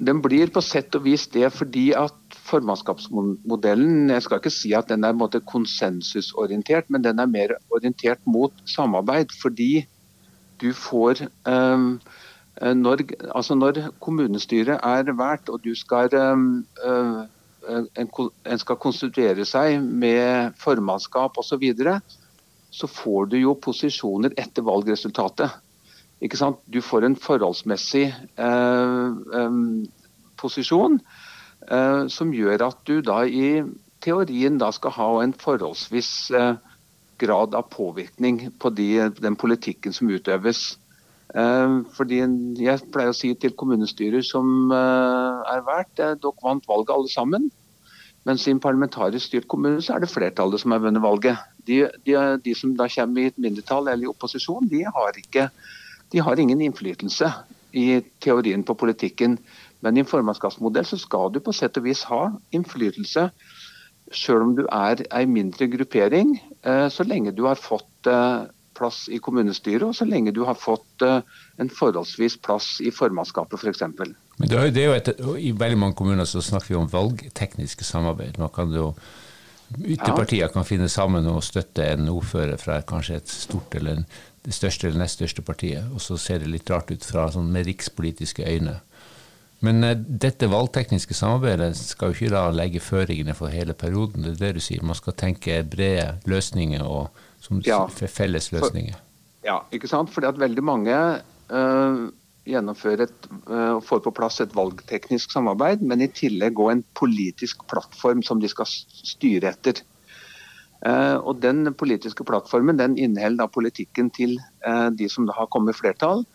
Den 0.04 0.20
blir 0.22 0.52
på 0.52 0.62
sett 0.62 0.96
og 1.00 1.06
vis 1.06 1.26
det 1.32 1.48
fordi 1.56 1.90
at 1.96 2.36
formannskapsmodellen 2.50 4.12
Jeg 4.12 4.26
skal 4.26 4.42
ikke 4.42 4.52
si 4.52 4.74
at 4.76 4.90
den 4.92 5.08
er 5.08 5.16
måte, 5.16 5.40
konsensusorientert, 5.40 6.90
men 6.92 7.06
den 7.06 7.20
er 7.24 7.32
mer 7.32 7.56
orientert 7.72 8.20
mot 8.28 8.54
samarbeid. 8.68 9.32
Fordi 9.42 9.86
du 10.62 10.74
får 10.76 11.24
um, 11.48 12.02
når, 12.62 13.04
altså 13.32 13.56
når 13.56 13.80
kommunestyret 14.04 14.80
er 14.84 15.14
valgt 15.16 15.50
og 15.50 15.64
du 15.64 15.74
skal 15.78 16.14
um, 16.20 16.66
uh, 16.84 17.24
en, 17.68 18.10
en 18.44 18.60
skal 18.62 18.80
konstituere 18.82 19.46
seg 19.48 19.82
med 19.84 20.56
formannskap 20.62 21.38
osv., 21.38 21.50
så, 21.50 21.60
videre, 21.62 22.00
så 22.72 22.90
får 22.90 23.32
du 23.32 23.38
jo 23.40 23.56
posisjoner 23.62 24.36
etter 24.40 24.66
valgresultatet. 24.68 25.54
Ikke 26.24 26.40
sant? 26.40 26.62
Du 26.66 26.80
får 26.82 27.06
en 27.06 27.18
forholdsmessig 27.20 28.08
eh, 28.10 29.10
eh, 29.40 29.60
posisjon 30.38 30.98
eh, 31.70 32.08
som 32.14 32.34
gjør 32.34 32.66
at 32.70 32.82
du 32.90 33.00
da 33.06 33.22
i 33.26 33.62
teorien 34.04 34.58
da 34.62 34.72
skal 34.74 34.96
ha 34.98 35.12
en 35.24 35.36
forholdsvis 35.38 36.12
eh, 36.38 36.58
grad 37.22 37.56
av 37.58 37.70
påvirkning 37.74 38.48
på 38.62 38.72
de, 38.78 39.10
den 39.18 39.38
politikken 39.40 39.94
som 39.94 40.10
utøves. 40.10 40.78
Eh, 41.36 41.78
fordi 41.98 42.22
Jeg 42.64 42.92
pleier 42.94 43.12
å 43.12 43.16
si 43.16 43.34
til 43.36 43.56
kommunestyrer 43.56 44.24
som 44.24 44.72
eh, 44.72 45.54
er 45.54 45.66
valgt, 45.68 45.98
dere 45.98 46.36
vant 46.44 46.68
valget 46.68 46.96
alle 46.96 47.12
sammen. 47.12 47.50
Mens 48.28 48.48
i 48.48 48.52
en 48.52 48.60
parlamentarisk 48.60 49.30
styrt 49.30 49.48
kommune 49.48 49.82
så 49.84 49.96
er 49.96 50.04
det 50.04 50.12
flertallet 50.12 50.60
som 50.60 50.74
har 50.76 50.82
vunnet 50.84 51.04
valget. 51.04 51.40
De, 51.68 51.86
de, 52.06 52.16
de, 52.44 52.56
som 52.56 52.74
da 52.76 52.90
kommer 52.92 53.24
i 53.24 53.30
et 53.32 53.40
mindretall 53.40 53.88
eller 53.88 54.08
i 54.08 54.12
opposisjon, 54.12 54.68
de 54.68 54.84
har, 54.84 55.20
ikke, 55.22 55.48
de 56.12 56.24
har 56.24 56.40
ingen 56.40 56.62
innflytelse 56.66 57.30
i 57.78 58.02
teorien 58.24 58.66
på 58.68 58.76
politikken. 58.80 59.38
Men 59.84 59.96
i 59.96 60.04
en 60.04 60.10
formannskapsmodell 60.10 60.88
så 60.90 61.00
skal 61.00 61.32
du 61.32 61.40
på 61.44 61.56
sett 61.56 61.80
og 61.80 61.88
vis 61.88 62.04
ha 62.10 62.26
innflytelse, 62.56 63.30
selv 64.16 64.44
om 64.44 64.54
du 64.56 64.64
er 64.72 65.04
ei 65.16 65.26
mindre 65.28 65.68
gruppering, 65.72 66.38
eh, 66.64 66.88
så 66.92 67.04
lenge 67.08 67.36
du 67.36 67.44
har 67.48 67.60
fått 67.60 68.08
eh, 68.08 68.48
plass 68.78 69.06
i 69.10 69.20
kommunestyret, 69.24 69.86
og 69.88 69.96
så 69.98 70.08
lenge 70.08 70.34
du 70.36 70.44
har 70.48 70.58
fått 70.60 71.06
eh, 71.06 71.22
en 71.62 71.72
forholdsvis 71.74 72.38
plass 72.46 72.78
i 72.86 72.94
formannskapet 72.94 73.60
f.eks. 73.60 73.86
For 73.98 74.14
Men 74.38 74.52
det 74.54 74.84
er 74.84 74.92
jo 74.92 74.98
et, 74.98 75.14
I 75.42 75.54
veldig 75.58 75.80
mange 75.82 75.98
kommuner 76.00 76.30
så 76.30 76.44
snakker 76.46 76.74
vi 76.74 76.80
om 76.80 76.92
valgtekniske 76.92 77.88
samarbeid. 77.88 78.40
Man 78.42 78.54
kan 78.54 78.76
jo 78.76 78.92
Ytterpartier 79.68 80.48
kan 80.48 80.64
finne 80.64 80.88
sammen 80.88 81.26
og 81.28 81.42
støtte 81.44 81.84
en 81.92 82.08
ordfører 82.08 82.56
fra 82.62 82.78
kanskje 82.88 83.18
et 83.20 83.32
stort 83.32 83.74
eller 83.76 84.06
det 84.46 84.54
største 84.56 84.88
eller 84.88 85.02
nest 85.02 85.20
største 85.20 85.44
partiet, 85.44 85.90
og 85.92 86.00
så 86.00 86.16
ser 86.16 86.40
det 86.40 86.52
litt 86.54 86.70
rart 86.72 86.92
ut 86.94 87.04
fra 87.04 87.26
sånn 87.34 87.50
med 87.52 87.68
rikspolitiske 87.68 88.48
øyne. 88.48 88.78
Men 89.66 89.84
uh, 89.84 89.94
dette 89.98 90.48
valgtekniske 90.52 91.18
samarbeidet 91.18 91.74
skal 91.80 92.12
jo 92.12 92.18
ikke 92.18 92.36
da 92.36 92.46
legge 92.54 92.84
føringene 92.84 93.36
for 93.36 93.52
hele 93.52 93.76
perioden. 93.78 94.24
Det 94.24 94.36
er 94.36 94.44
det 94.46 94.60
du 94.60 94.64
sier. 94.64 94.86
Man 94.86 94.98
skal 94.98 95.18
tenke 95.18 95.64
brede 95.68 96.14
løsninger 96.30 96.86
og 96.86 97.10
som 97.48 97.64
ja, 97.66 97.82
felles 97.90 98.52
løsninger. 98.54 98.98
Ja, 99.48 99.62
ikke 99.72 99.90
sant. 99.90 100.12
Fordi 100.14 100.30
at 100.30 100.40
veldig 100.40 100.64
mange 100.66 100.96
uh, 101.52 102.08
gjennomfører 102.48 103.08
et, 103.08 103.30
uh, 103.48 103.78
får 103.84 104.04
på 104.06 104.14
plass 104.16 104.42
et 104.44 104.56
valgteknisk 104.56 105.34
samarbeid, 105.34 105.84
men 105.88 106.04
i 106.04 106.12
tillegg 106.12 106.58
går 106.60 106.74
en 106.74 106.84
politisk 107.00 107.64
plattform 107.72 108.24
som 108.26 108.42
de 108.44 108.52
skal 108.52 108.70
styre 108.70 109.54
etter. 109.54 109.84
Uh, 110.86 111.18
og 111.24 111.42
Den 111.42 111.74
politiske 111.74 112.26
plattformen 112.28 112.80
den 112.80 113.00
inneholder 113.02 113.50
politikken 113.50 114.12
til 114.14 114.38
uh, 114.68 114.90
de 114.94 115.10
som 115.10 115.30
har 115.34 115.50
kommet 115.54 115.76
i 115.76 115.80
flertall, 115.80 116.26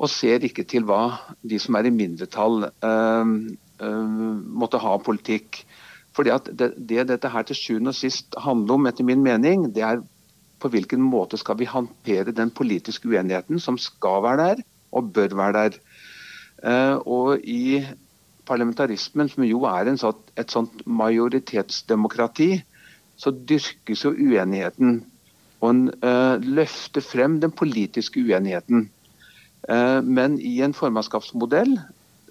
og 0.00 0.08
ser 0.08 0.44
ikke 0.46 0.64
til 0.68 0.86
hva 0.88 1.20
de 1.44 1.58
som 1.60 1.76
er 1.76 1.84
i 1.90 1.92
mindretall 1.92 2.62
måtte 3.80 4.78
ha 4.80 4.92
politikk. 5.04 5.58
Fordi 6.16 6.32
at 6.32 6.48
det, 6.56 6.70
det, 6.88 7.02
dette 7.10 7.28
her 7.28 7.44
til 7.44 7.58
sjuende 7.58 7.92
og 7.92 7.98
sist 7.98 8.32
handler 8.40 8.78
om, 8.78 8.88
etter 8.88 9.04
min 9.04 9.20
mening, 9.24 9.66
det 9.76 9.84
er 9.84 10.00
på 10.60 10.70
hvilken 10.72 11.02
måte 11.02 11.38
skal 11.40 11.58
vi 11.60 11.68
håndtere 11.68 12.36
den 12.36 12.52
politiske 12.52 13.08
uenigheten 13.08 13.60
som 13.62 13.78
skal 13.80 14.22
være 14.26 14.44
der, 14.44 14.62
og 14.92 15.12
bør 15.14 15.36
være 15.38 15.56
der. 15.58 15.80
Eh, 16.60 16.96
og 17.08 17.40
i 17.44 17.80
parlamentarismen, 18.50 19.28
som 19.30 19.46
jo 19.46 19.62
er 19.68 19.92
sånt, 20.00 20.32
et 20.38 20.50
sånt 20.50 20.82
majoritetsdemokrati, 20.86 22.50
så 23.20 23.30
dyrkes 23.30 24.04
jo 24.04 24.14
uenigheten. 24.16 25.00
Og 25.60 25.70
en 25.74 25.82
uh, 26.00 26.40
løfter 26.40 27.04
frem 27.04 27.36
den 27.42 27.52
politiske 27.52 28.22
uenigheten. 28.24 28.88
Uh, 29.68 30.00
men 30.00 30.38
i 30.40 30.60
en 30.64 30.74
formannskapsmodell, 30.74 31.76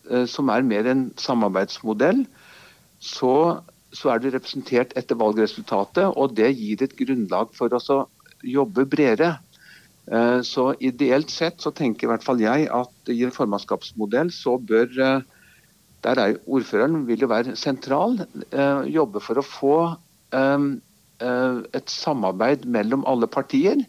uh, 0.09 0.25
som 0.25 0.49
er 0.49 0.65
mer 0.65 0.89
en 0.89 1.11
samarbeidsmodell, 1.21 2.23
så, 2.99 3.33
så 3.93 4.15
er 4.15 4.23
du 4.23 4.31
representert 4.33 4.95
etter 4.99 5.19
valgresultatet, 5.19 6.09
og 6.09 6.33
det 6.35 6.55
gir 6.57 6.81
et 6.83 6.97
grunnlag 6.97 7.53
for 7.55 7.77
å 7.77 8.01
jobbe 8.43 8.85
bredere. 8.89 9.37
Eh, 10.09 10.41
så 10.41 10.71
ideelt 10.81 11.29
sett 11.29 11.61
så 11.61 11.71
tenker 11.75 12.07
i 12.07 12.11
hvert 12.13 12.25
fall 12.25 12.41
jeg 12.41 12.69
at 12.73 13.11
i 13.13 13.21
en 13.25 13.35
formannskapsmodell 13.35 14.31
så 14.33 14.57
bør 14.57 14.89
eh, 14.97 15.27
Der 15.99 16.15
er 16.15 16.37
ordføreren 16.47 17.01
vil 17.07 17.19
jo 17.19 17.27
være 17.27 17.57
sentral. 17.59 18.21
Eh, 18.51 18.83
jobbe 18.87 19.19
for 19.19 19.39
å 19.39 19.45
få 19.45 19.77
et 21.19 21.91
samarbeid 21.91 22.63
mellom 22.63 23.01
alle 23.09 23.27
partier. 23.27 23.81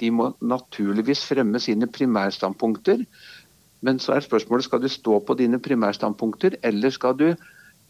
De 0.00 0.08
må 0.14 0.30
naturligvis 0.40 1.26
fremme 1.28 1.60
sine 1.60 1.84
primærstandpunkter. 1.84 3.02
Men 3.84 4.00
så 4.00 4.14
er 4.14 4.24
spørsmålet 4.24 4.64
skal 4.64 4.80
du 4.80 4.88
stå 4.88 5.18
på 5.20 5.36
dine 5.36 5.60
primærstandpunkter, 5.60 6.56
eller 6.62 6.94
skal 6.94 7.18
du 7.18 7.26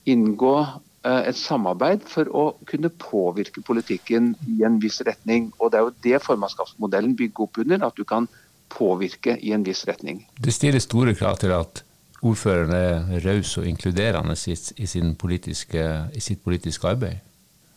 inngå 0.08 0.56
et 1.06 1.36
samarbeid 1.38 2.02
for 2.10 2.28
å 2.34 2.44
kunne 2.66 2.90
påvirke 2.90 3.62
politikken 3.64 4.32
i 4.50 4.64
en 4.66 4.80
viss 4.82 4.98
retning. 5.06 5.52
Og 5.58 5.70
Det 5.70 5.78
er 5.78 5.84
jo 5.86 5.94
det 6.02 6.22
formannskapsmodellen 6.24 7.14
bygger 7.16 7.46
opp 7.46 7.60
under, 7.62 7.84
at 7.86 7.96
du 7.96 8.04
kan 8.04 8.26
påvirke 8.68 9.36
i 9.40 9.52
en 9.52 9.64
viss 9.64 9.84
retning. 9.88 10.26
Det 10.40 10.52
stiller 10.54 10.82
store 10.82 11.14
krav 11.14 11.38
til 11.42 11.54
at 11.56 11.82
ordføreren 12.18 12.74
er 12.74 13.24
raus 13.24 13.54
og 13.60 13.66
inkluderende 13.68 14.34
i, 14.50 14.56
i, 14.82 15.14
politiske, 15.14 15.86
i, 16.14 16.20
sitt 16.20 16.42
politiske 16.44 16.88
arbeid? 16.88 17.22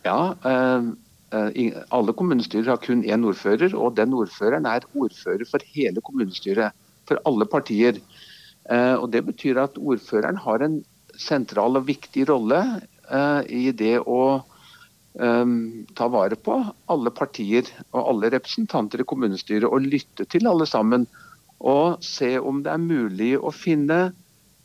Ja, 0.05 0.34
eh, 0.34 0.91
eh 1.31 1.73
alle 1.91 2.13
kommunestyrer 2.13 2.73
har 2.73 2.81
kun 2.84 3.03
én 3.03 3.25
ordfører, 3.25 3.75
og 3.75 3.95
den 3.95 4.13
ordføreren 4.13 4.65
er 4.65 4.88
ordfører 4.93 5.45
for 5.49 5.60
hele 5.75 6.01
kommunestyret. 6.01 6.73
For 7.07 7.19
alle 7.25 7.45
partier. 7.45 7.97
Eh, 8.69 8.95
og 8.95 9.12
Det 9.12 9.25
betyr 9.25 9.57
at 9.57 9.77
ordføreren 9.77 10.38
har 10.38 10.62
en 10.62 10.84
sentral 11.17 11.75
og 11.75 11.88
viktig 11.88 12.29
rolle 12.29 12.62
Eh, 12.62 12.90
i 13.12 13.71
det 13.76 13.97
å 14.00 14.21
um, 15.13 15.86
ta 15.93 16.08
vare 16.08 16.38
på 16.39 16.58
alle 16.91 17.12
partier 17.12 17.67
og 17.91 18.13
alle 18.13 18.32
representanter 18.38 19.04
i 19.04 19.08
kommunestyret 19.08 19.67
og 19.67 19.88
lytte 19.88 20.28
til 20.30 20.47
alle 20.47 20.67
sammen. 20.69 21.08
Og 21.62 22.02
se 22.06 22.38
om 22.39 22.63
det 22.65 22.74
er 22.74 22.82
mulig 22.82 23.36
å 23.38 23.52
finne 23.54 24.12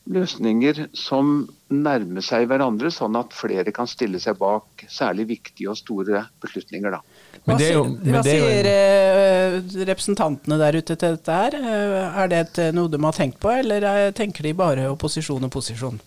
løsninger 0.07 0.85
som 0.95 1.49
nærmer 1.67 2.23
seg 2.23 2.47
hverandre, 2.47 2.93
sånn 2.95 3.19
at 3.19 3.35
flere 3.35 3.73
kan 3.75 3.89
stille 3.91 4.21
seg 4.23 4.39
bak 4.39 4.85
særlig 4.89 5.27
viktige 5.33 5.73
og 5.73 5.81
store 5.81 6.23
beslutninger. 6.43 6.95
Da. 6.95 7.01
Hva, 7.43 7.57
jo, 7.59 7.83
hva 8.07 8.23
sier 8.25 8.69
jo... 8.71 9.83
representantene 9.89 10.61
der 10.63 10.79
ute 10.79 10.95
til 10.95 11.19
dette 11.19 11.41
her? 11.41 11.59
Eh, 11.59 12.21
er 12.23 12.31
det 12.31 12.43
et, 12.45 12.63
noe 12.77 12.93
de 12.93 13.03
har 13.03 13.19
tenkt 13.19 13.43
på, 13.43 13.51
eller 13.51 14.13
tenker 14.17 14.47
de 14.47 14.55
bare 14.57 14.87
opposisjon 14.93 15.51
og 15.51 15.53
posisjon? 15.53 15.99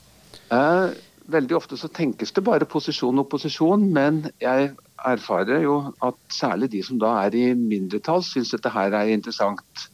Eh, 0.48 0.96
veldig 1.32 1.56
ofte 1.58 1.78
så 1.80 1.90
tenkes 1.94 2.34
det 2.36 2.44
bare 2.46 2.68
posisjon 2.70 3.18
og 3.20 3.28
opposisjon, 3.28 3.86
men 3.94 4.24
jeg 4.42 4.72
erfarer 5.08 5.64
jo 5.64 5.78
at 6.06 6.18
særlig 6.34 6.72
de 6.74 6.84
som 6.86 7.00
da 7.02 7.16
er 7.24 7.38
i 7.38 7.46
mindretall, 7.58 8.24
syns 8.26 8.54
dette 8.56 8.72
her 8.74 8.96
er 8.98 9.14
interessant. 9.14 9.88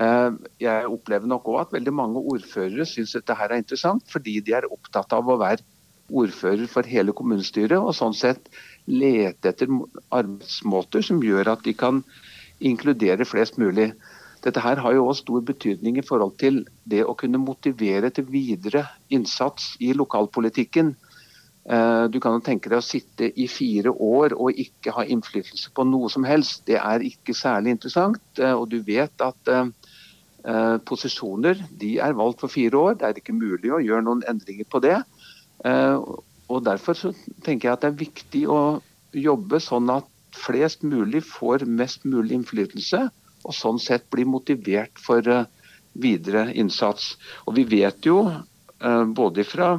Eh, 0.00 0.30
jeg 0.60 0.90
opplever 0.92 1.28
nok 1.30 1.48
òg 1.52 1.60
at 1.62 1.74
veldig 1.76 1.94
mange 1.96 2.22
ordførere 2.34 2.86
syns 2.88 3.16
dette 3.16 3.36
her 3.38 3.52
er 3.52 3.62
interessant, 3.62 4.04
fordi 4.12 4.38
de 4.44 4.56
er 4.58 4.68
opptatt 4.70 5.14
av 5.16 5.28
å 5.28 5.38
være 5.40 5.64
ordfører 6.12 6.68
for 6.70 6.86
hele 6.86 7.14
kommunestyret, 7.16 7.78
og 7.78 7.94
sånn 7.96 8.14
sett 8.14 8.50
lete 8.86 9.50
etter 9.50 9.70
arbeidsmåter 10.14 11.02
som 11.02 11.22
gjør 11.24 11.56
at 11.56 11.64
de 11.66 11.74
kan 11.74 12.04
inkludere 12.62 13.26
flest 13.26 13.58
mulig. 13.60 13.90
Dette 14.44 14.62
her 14.62 14.80
har 14.82 14.94
jo 14.94 15.06
også 15.08 15.24
stor 15.24 15.42
betydning 15.48 15.98
i 15.98 16.04
forhold 16.06 16.36
til 16.40 16.60
det 16.88 17.02
å 17.06 17.16
kunne 17.18 17.40
motivere 17.40 18.10
til 18.14 18.28
videre 18.30 18.84
innsats 19.10 19.74
i 19.82 19.92
lokalpolitikken. 19.96 20.94
Eh, 21.66 22.04
du 22.12 22.20
kan 22.22 22.36
jo 22.36 22.44
tenke 22.46 22.70
deg 22.70 22.78
å 22.78 22.84
sitte 22.84 23.32
i 23.34 23.48
fire 23.50 23.90
år 23.90 24.36
og 24.36 24.60
ikke 24.62 24.94
ha 24.94 25.02
innflytelse 25.02 25.72
på 25.74 25.86
noe 25.88 26.10
som 26.12 26.26
helst. 26.28 26.62
Det 26.68 26.78
er 26.78 27.02
ikke 27.02 27.34
særlig 27.34 27.74
interessant. 27.74 28.22
Eh, 28.38 28.54
og 28.54 28.68
du 28.70 28.78
vet 28.86 29.24
at 29.24 29.50
eh, 29.50 29.66
posisjoner 30.86 31.64
de 31.80 31.96
er 32.02 32.14
valgt 32.18 32.44
for 32.44 32.52
fire 32.52 32.78
år. 32.78 33.00
Det 33.00 33.08
er 33.08 33.18
ikke 33.18 33.34
mulig 33.34 33.72
å 33.74 33.82
gjøre 33.82 34.06
noen 34.06 34.22
endringer 34.30 34.68
på 34.70 34.82
det. 34.84 35.00
Og 36.46 36.60
Derfor 36.62 36.94
så 36.94 37.10
tenker 37.42 37.66
jeg 37.66 37.72
at 37.72 37.82
det 37.82 37.88
er 37.88 37.98
viktig 37.98 38.42
å 38.52 38.60
jobbe 39.16 39.58
sånn 39.58 39.88
at 39.90 40.06
flest 40.36 40.84
mulig 40.86 41.24
får 41.26 41.64
mest 41.66 42.04
mulig 42.06 42.36
innflytelse 42.36 43.08
og 43.46 43.54
sånn 43.54 43.78
sett 43.82 44.08
bli 44.12 44.26
motivert 44.28 45.00
for 45.02 45.26
eh, 45.30 45.46
videre 45.96 46.50
innsats. 46.58 47.14
Og 47.46 47.56
Vi 47.58 47.66
vet 47.70 48.06
jo 48.06 48.20
eh, 48.28 49.04
både 49.06 49.46
fra 49.46 49.76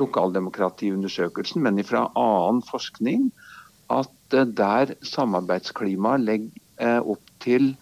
lokaldemokratiundersøkelsen, 0.00 1.62
men 1.62 1.82
fra 1.84 2.06
annen 2.18 2.62
forskning, 2.66 3.28
at 3.92 4.36
eh, 4.38 4.48
der 4.48 4.94
samarbeidsklimaet 5.06 6.28
legger 6.28 6.58
opp 6.82 7.28
til 7.44 7.74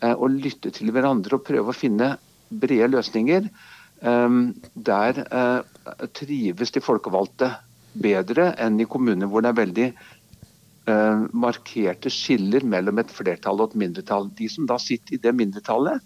å 0.00 0.26
lytte 0.32 0.72
til 0.74 0.88
hverandre 0.90 1.36
og 1.36 1.44
prøve 1.46 1.70
å 1.70 1.76
finne 1.76 2.06
brede 2.48 2.88
løsninger, 2.88 3.44
der 4.00 5.20
trives 6.16 6.72
de 6.74 6.82
folkevalgte 6.82 7.50
bedre 7.92 8.48
enn 8.58 8.80
i 8.80 8.88
kommuner 8.90 9.30
hvor 9.30 9.44
det 9.44 9.52
er 9.52 9.58
veldig 9.60 9.86
markerte 10.88 12.10
skiller 12.10 12.64
mellom 12.66 12.98
et 12.98 13.10
flertall 13.12 13.60
og 13.60 13.70
et 13.70 13.80
mindretall. 13.82 14.30
De 14.38 14.48
som 14.50 14.66
da 14.66 14.78
sitter 14.80 15.14
i 15.14 15.20
det 15.22 15.34
mindretallet, 15.36 16.00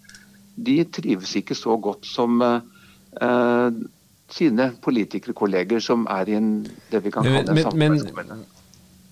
de 0.55 0.83
trives 0.93 1.35
ikke 1.39 1.55
så 1.57 1.77
godt 1.81 2.05
som 2.07 2.41
uh, 2.43 3.79
sine 4.31 4.69
politikerkolleger 4.83 5.81
som 5.83 6.05
er 6.11 6.31
i 6.31 6.37
en, 6.39 6.51
det 6.91 7.01
vi 7.03 7.13
kan 7.13 7.25
kalle 7.25 7.43
en 7.45 7.63
samarbeidsmodell. 7.63 8.45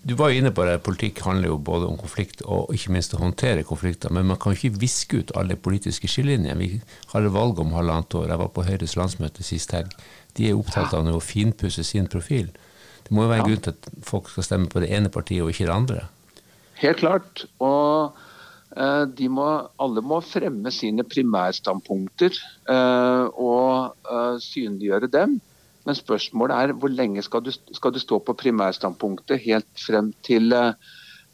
Du 0.03 0.17
var 0.19 0.33
jo 0.33 0.41
inne 0.41 0.51
på 0.51 0.65
det, 0.67 0.81
Politikk 0.83 1.21
handler 1.23 1.53
jo 1.53 1.57
både 1.63 1.87
om 1.87 1.95
konflikt 1.95 2.41
og 2.43 2.73
ikke 2.75 2.91
minst 2.91 3.13
å 3.15 3.21
håndtere 3.21 3.63
konflikter. 3.63 4.11
Men 4.11 4.27
man 4.27 4.39
kan 4.41 4.51
jo 4.51 4.59
ikke 4.59 4.81
viske 4.81 5.21
ut 5.21 5.31
alle 5.39 5.55
politiske 5.55 6.09
skillelinjer. 6.11 6.57
Vi 6.59 6.81
har 7.13 7.29
valg 7.31 7.61
om 7.63 7.71
halvannet 7.71 8.17
år. 8.19 8.27
Jeg 8.33 8.41
var 8.41 8.51
på 8.51 8.65
Høyres 8.67 8.97
landsmøte 8.99 9.47
sist 9.47 9.71
helg. 9.71 9.95
De 10.35 10.49
er 10.49 10.59
opptatt 10.59 10.91
av 10.97 11.07
å 11.07 11.23
finpusse 11.23 11.85
sin 11.87 12.11
profil. 12.11 12.51
Det 13.03 13.15
må 13.15 13.25
jo 13.25 13.31
være 13.31 13.43
en 13.43 13.49
grunn 13.51 13.63
til 13.65 13.75
at 13.75 13.89
folk 14.05 14.29
skal 14.31 14.45
stemme 14.47 14.71
på 14.71 14.83
det 14.83 14.91
ene 14.95 15.11
partiet 15.11 15.43
og 15.43 15.51
ikke 15.51 15.67
det 15.67 15.75
andre? 15.75 16.03
Helt 16.83 16.99
klart. 16.99 17.45
Og 17.63 18.15
eh, 18.75 19.27
må, 19.31 19.47
alle 19.83 20.03
må 20.03 20.19
fremme 20.25 20.71
sine 20.73 21.05
primærstandpunkter 21.07 22.35
eh, 22.69 23.25
og 23.29 23.95
eh, 24.07 24.35
synliggjøre 24.43 25.11
dem. 25.13 25.39
Men 25.83 25.99
spørsmålet 25.99 26.57
er 26.57 26.75
hvor 26.79 26.91
lenge 26.91 27.23
skal 27.25 27.43
du, 27.43 27.51
skal 27.51 27.93
du 27.93 27.99
stå 27.99 28.19
på 28.23 28.35
primærstandpunktet 28.39 29.41
helt 29.43 29.71
frem 29.75 30.13
til 30.23 30.53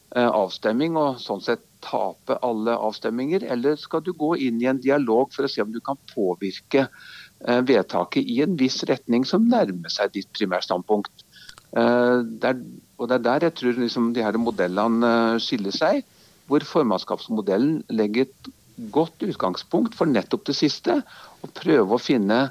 avstemming 0.10 0.96
og 0.98 1.20
sånn 1.22 1.44
sett 1.46 1.62
tape 1.86 2.34
alle 2.42 2.74
avstemminger, 2.74 3.44
eller 3.54 3.76
skal 3.78 4.02
du 4.02 4.10
gå 4.18 4.32
inn 4.42 4.58
i 4.58 4.66
en 4.72 4.80
dialog 4.82 5.30
for 5.36 5.46
å 5.46 5.52
se 5.54 5.62
om 5.62 5.70
du 5.70 5.78
kan 5.86 6.00
påvirke 6.10 6.88
vedtaket 7.70 8.26
i 8.26 8.40
en 8.42 8.58
viss 8.58 8.82
retning 8.90 9.22
som 9.22 9.46
nærmer 9.52 9.94
seg 9.94 10.16
ditt 10.18 10.32
primærstandpunkt. 10.34 11.14
Eh, 11.78 12.22
det 12.42 12.54
er, 12.54 12.62
og 12.98 13.10
det 13.10 13.20
er 13.20 13.26
der 13.26 13.48
jeg 13.50 13.58
tror 13.60 13.84
liksom 13.84 14.14
de 14.16 14.24
her 14.26 14.38
modellene 14.42 15.12
eh, 15.36 15.42
skiller 15.44 15.76
seg. 15.76 16.02
Hvor 16.50 16.66
formannskapsmodellen 16.66 17.84
legger 17.94 18.26
et 18.28 18.50
godt 18.92 19.22
utgangspunkt 19.28 19.96
for 19.98 20.10
nettopp 20.10 20.48
det 20.50 20.58
siste. 20.58 21.02
Og 21.44 21.54
prøve 21.58 21.96
å 21.96 22.02
finne 22.02 22.48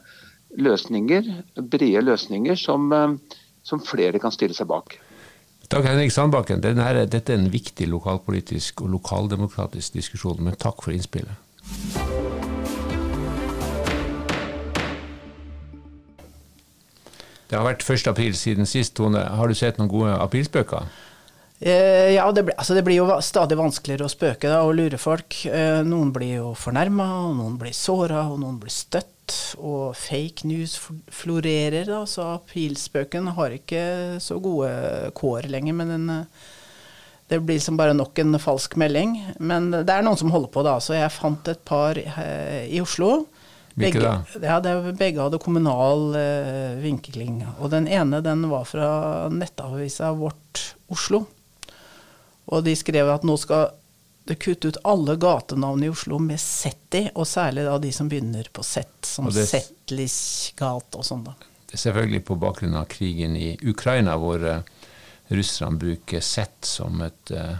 løsninger, 0.56 1.28
brede 1.58 2.04
løsninger 2.06 2.58
som, 2.58 2.92
eh, 2.92 3.42
som 3.62 3.82
flere 3.84 4.22
kan 4.22 4.34
stille 4.34 4.56
seg 4.56 4.70
bak. 4.70 4.98
Takk 5.68 5.84
Henrik 5.84 6.14
Sandbakken. 6.14 6.62
Denne, 6.64 6.86
dette 7.10 7.34
er 7.34 7.42
en 7.42 7.50
viktig 7.52 7.90
lokalpolitisk 7.90 8.86
og 8.86 8.94
lokaldemokratisk 8.94 9.98
diskusjon, 9.98 10.40
men 10.46 10.56
takk 10.56 10.80
for 10.80 10.96
innspillet. 10.96 12.27
Det 17.48 17.56
har 17.56 17.64
vært 17.64 17.84
1. 17.84 18.10
april 18.10 18.34
siden 18.36 18.68
sist, 18.68 18.94
Tone. 18.98 19.22
Har 19.24 19.48
du 19.48 19.56
sett 19.56 19.78
noen 19.80 19.88
gode 19.88 20.16
aprilspøker? 20.20 20.88
Eh, 21.58 22.14
ja, 22.14 22.26
det, 22.30 22.44
altså 22.54 22.76
det, 22.76 22.84
blir 22.86 23.00
jo 23.00 23.06
stadig 23.24 23.56
vanskeligere 23.58 24.06
å 24.06 24.12
spøke 24.12 24.50
da, 24.50 24.60
og 24.66 24.76
lure 24.78 25.00
folk. 25.00 25.40
Eh, 25.48 25.80
noen 25.86 26.12
blir 26.14 26.36
jo 26.36 26.52
fornærma, 26.58 27.06
noen 27.34 27.56
blir 27.58 27.72
såra, 27.74 28.26
og 28.28 28.38
noen 28.42 28.60
blir 28.62 28.74
støtt. 28.74 29.14
Og 29.60 29.96
fake 29.98 30.46
news 30.48 30.76
florerer, 31.12 31.88
da, 31.88 32.04
så 32.08 32.34
aprilspøken 32.36 33.32
har 33.36 33.56
ikke 33.56 33.82
så 34.24 34.38
gode 34.44 35.10
kår 35.18 35.48
lenger. 35.48 35.76
Men 35.80 35.92
den, 35.94 36.06
eh, 36.14 36.46
det 37.32 37.40
blir 37.40 37.58
liksom 37.58 37.80
bare 37.80 37.96
nok 37.96 38.20
en 38.20 38.38
falsk 38.40 38.76
melding. 38.76 39.16
Men 39.40 39.72
det 39.72 39.88
er 39.88 40.04
noen 40.04 40.20
som 40.20 40.30
holder 40.36 40.52
på, 40.52 40.68
da. 40.68 40.76
Så 40.84 41.00
jeg 41.00 41.16
fant 41.16 41.48
et 41.48 41.64
par 41.68 41.96
eh, 41.96 42.68
i 42.68 42.84
Oslo 42.84 43.24
begge, 43.78 44.12
ja, 44.42 44.58
det, 44.60 44.74
begge 44.98 45.24
hadde 45.24 45.40
kommunal 45.42 46.14
eh, 46.18 46.78
vinkling. 46.82 47.42
Og 47.58 47.72
den 47.72 47.88
ene 47.88 48.20
den 48.24 48.46
var 48.50 48.66
fra 48.68 48.90
nettavisa 49.32 50.12
Vårt 50.18 50.74
Oslo. 50.92 51.24
Og 52.48 52.64
de 52.64 52.74
skrev 52.78 53.10
at 53.12 53.26
nå 53.28 53.36
skal 53.40 53.70
det 54.28 54.36
kutte 54.42 54.68
ut 54.68 54.80
alle 54.84 55.16
gatenavn 55.16 55.84
i 55.84 55.88
Oslo 55.88 56.18
med 56.20 56.40
Setti, 56.40 57.06
og 57.14 57.26
særlig 57.26 57.64
da 57.64 57.78
de 57.80 57.92
som 57.96 58.10
begynner 58.10 58.50
på 58.52 58.64
Sett, 58.66 58.98
som 59.08 59.30
Settlis 59.32 60.18
gate 60.58 61.00
og 61.00 61.06
sånn. 61.06 61.24
da. 61.24 61.36
selvfølgelig 61.72 62.24
på 62.28 62.36
bakgrunn 62.36 62.76
av 62.76 62.84
krigen 62.92 63.36
i 63.40 63.54
Ukraina, 63.62 64.18
hvor 64.20 64.44
uh, 64.44 64.60
russerne 65.32 65.80
bruker 65.80 66.20
sett 66.20 66.68
som 66.68 67.00
et 67.04 67.32
uh, 67.32 67.56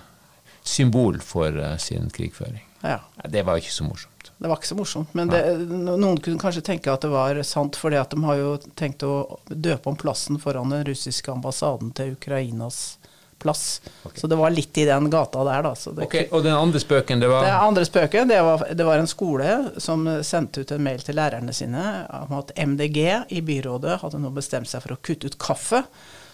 symbol 0.60 1.20
for 1.24 1.56
uh, 1.56 1.76
sin 1.80 2.12
krigføring. 2.12 2.64
Ja. 2.84 3.00
Det 3.24 3.46
var 3.48 3.60
ikke 3.60 3.72
så 3.72 3.88
morsomt. 3.88 4.17
Det 4.38 4.46
var 4.46 4.60
ikke 4.60 4.70
så 4.70 4.78
morsomt. 4.78 5.14
Men 5.18 5.32
det, 5.32 5.42
noen 5.66 6.20
kunne 6.22 6.38
kanskje 6.38 6.62
tenke 6.70 6.92
at 6.92 7.02
det 7.02 7.10
var 7.10 7.40
sant, 7.46 7.78
at 7.82 8.14
de 8.14 8.22
har 8.22 8.38
jo 8.38 8.52
tenkt 8.78 9.02
å 9.02 9.40
døpe 9.50 9.90
om 9.90 9.98
plassen 9.98 10.38
foran 10.38 10.70
den 10.70 10.84
russiske 10.86 11.32
ambassaden 11.32 11.90
til 11.98 12.14
Ukrainas 12.14 12.98
plass. 13.38 13.80
Okay. 14.02 14.20
Så 14.20 14.26
det 14.26 14.36
var 14.36 14.50
litt 14.50 14.78
i 14.78 14.84
den 14.84 15.10
gata 15.10 15.44
der, 15.46 15.62
da. 15.62 15.74
Så 15.74 15.92
det, 15.94 16.06
Ok, 16.06 16.16
Og 16.30 16.42
den 16.44 16.54
andre 16.54 16.80
spøken, 16.82 17.20
det 17.20 17.30
var 17.30 17.46
Den 17.46 17.54
andre 17.54 17.84
spøken, 17.86 18.28
det 18.28 18.40
var, 18.42 18.64
det 18.74 18.86
var 18.86 18.98
en 18.98 19.10
skole 19.10 19.50
som 19.78 20.06
sendte 20.26 20.62
ut 20.62 20.72
en 20.74 20.82
mail 20.82 21.02
til 21.02 21.18
lærerne 21.18 21.54
sine 21.54 21.84
om 22.24 22.38
at 22.38 22.54
MDG 22.58 22.98
i 23.34 23.42
byrådet 23.42 24.00
hadde 24.02 24.22
nå 24.22 24.32
bestemt 24.34 24.70
seg 24.70 24.82
for 24.84 24.96
å 24.96 25.00
kutte 25.02 25.30
ut 25.30 25.38
kaffe, 25.38 25.84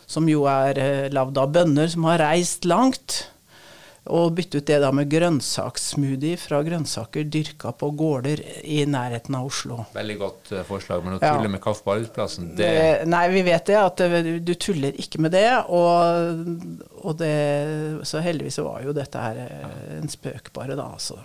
som 0.07 0.29
jo 0.29 0.45
er 0.49 0.81
eh, 0.81 1.12
lagd 1.12 1.38
av 1.40 1.53
bønder 1.53 1.88
som 1.93 2.05
har 2.09 2.21
reist 2.21 2.64
langt, 2.69 3.25
og 4.05 4.35
bytte 4.37 4.61
ut 4.61 4.67
det 4.69 4.77
da 4.83 4.90
med 4.93 5.09
grønnsakssmoothie 5.09 6.37
fra 6.37 6.59
grønnsaker 6.67 7.25
dyrka 7.25 7.71
på 7.81 7.88
gårder 7.97 8.43
i 8.69 8.83
nærheten 8.85 9.37
av 9.38 9.47
Oslo. 9.49 9.79
Veldig 9.95 10.17
godt 10.21 10.53
eh, 10.53 10.64
forslag, 10.69 11.05
men 11.07 11.17
å 11.17 11.23
Ja. 11.23 11.38
med 11.49 11.62
kaffe 11.64 11.87
på 11.87 11.95
arbeidsplassen, 11.95 12.51
det 12.59 12.69
Eh, 12.69 13.07
Nei, 13.09 13.29
vi 13.33 13.43
vet 13.47 13.64
det, 13.64 13.79
at 13.81 13.97
du 14.45 14.55
tuller 14.61 14.93
ikke 15.01 15.21
med 15.25 15.33
det. 15.33 15.47
Og, 15.73 16.69
og 17.01 17.17
det, 17.17 18.05
så 18.05 18.21
heldigvis 18.21 18.59
var 18.61 18.83
jo 18.85 18.93
dette 18.93 19.17
her 19.19 19.40
eh, 19.47 19.99
en 20.03 20.09
spøk, 20.12 20.53
bare, 20.53 20.77
da. 20.77 20.90
Altså. 20.93 21.17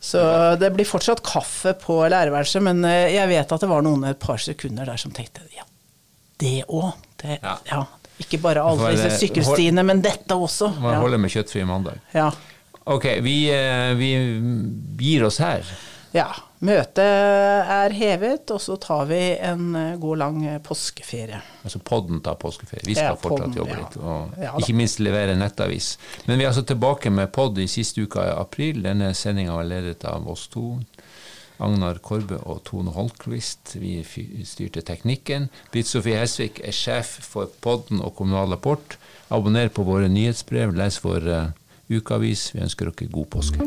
Så 0.00 0.20
det 0.60 0.70
blir 0.76 0.86
fortsatt 0.86 1.24
kaffe 1.26 1.72
på 1.80 1.96
lærerværelset, 2.12 2.62
men 2.62 2.84
eh, 2.84 3.14
jeg 3.16 3.28
vet 3.32 3.52
at 3.56 3.64
det 3.64 3.70
var 3.72 3.82
noen 3.82 4.04
et 4.12 4.20
par 4.20 4.36
sekunder 4.38 4.84
der 4.86 5.00
som 5.00 5.16
tenkte 5.16 5.42
ja, 5.56 5.64
det 6.38 6.58
òg. 6.68 6.92
Det, 7.18 7.40
Ja. 7.42 7.56
ja. 7.72 7.86
Ikke 8.18 8.40
bare 8.42 8.62
alle 8.66 8.92
disse 8.96 9.12
sykkelstiene, 9.20 9.84
men 9.86 10.02
dette 10.02 10.34
også. 10.34 10.72
Man 10.80 10.94
Ja. 10.94 11.00
holder 11.00 11.18
med 11.18 11.30
kjøttfri 11.30 11.64
mandag. 11.66 12.00
Ja. 12.14 12.30
Ok, 12.88 13.04
vi, 13.22 13.50
eh, 13.52 13.94
vi 13.94 14.10
gir 14.98 15.24
oss 15.24 15.38
her. 15.38 15.62
ja. 16.12 16.28
Møtet 16.60 16.98
er 16.98 17.92
hevet, 17.94 18.50
og 18.50 18.58
så 18.58 18.74
tar 18.82 19.04
vi 19.06 19.36
en 19.38 19.76
eh, 19.76 19.96
god, 19.96 20.18
lang 20.18 20.40
eh, 20.44 20.56
påskeferie. 20.58 21.38
Altså 21.62 21.78
podden 21.78 22.18
tar 22.20 22.34
påskeferie. 22.34 22.82
Vi 22.84 22.96
skal 22.96 23.12
Ja, 23.12 23.14
fortsatt 23.14 23.44
podden, 23.44 23.54
jobbe 23.54 23.70
ja. 23.70 23.76
litt. 23.84 23.96
Og 24.02 24.42
Ja 24.42 24.54
ikke 24.58 24.74
minst 24.74 24.98
levere 24.98 25.36
nettavis. 25.38 25.92
Men 26.26 26.38
vi 26.40 26.44
er 26.44 26.48
altså 26.50 26.64
tilbake 26.66 27.12
med 27.14 27.30
pod 27.30 27.56
i 27.62 27.68
siste 27.70 28.02
uka 28.02 28.24
i 28.26 28.32
april. 28.34 28.82
Denne 28.82 29.12
sendinga 29.14 29.54
var 29.54 29.68
ledet 29.70 30.02
av 30.04 30.26
oss 30.28 30.48
to. 30.48 30.80
Agnar 31.58 31.98
Korbe 32.04 32.38
og 32.46 32.62
Tone 32.68 32.92
Holmquist. 32.94 33.74
Vi 33.80 33.98
styrte 34.46 34.84
teknikken. 34.86 35.48
Britt 35.72 35.90
Sofie 35.90 36.18
Hesvik 36.20 36.62
er 36.64 36.76
sjef 36.76 37.18
for 37.26 37.50
podden 37.64 38.02
og 38.02 38.14
Kommunal 38.18 38.54
Rapport. 38.54 38.98
Abonner 39.30 39.68
på 39.68 39.84
våre 39.86 40.08
nyhetsbrev, 40.12 40.76
les 40.78 41.00
vår 41.04 41.28
eh, 41.34 41.50
ukeavis. 41.98 42.52
Vi 42.54 42.64
ønsker 42.64 42.92
dere 42.92 43.12
god 43.12 43.28
påske. 43.34 43.58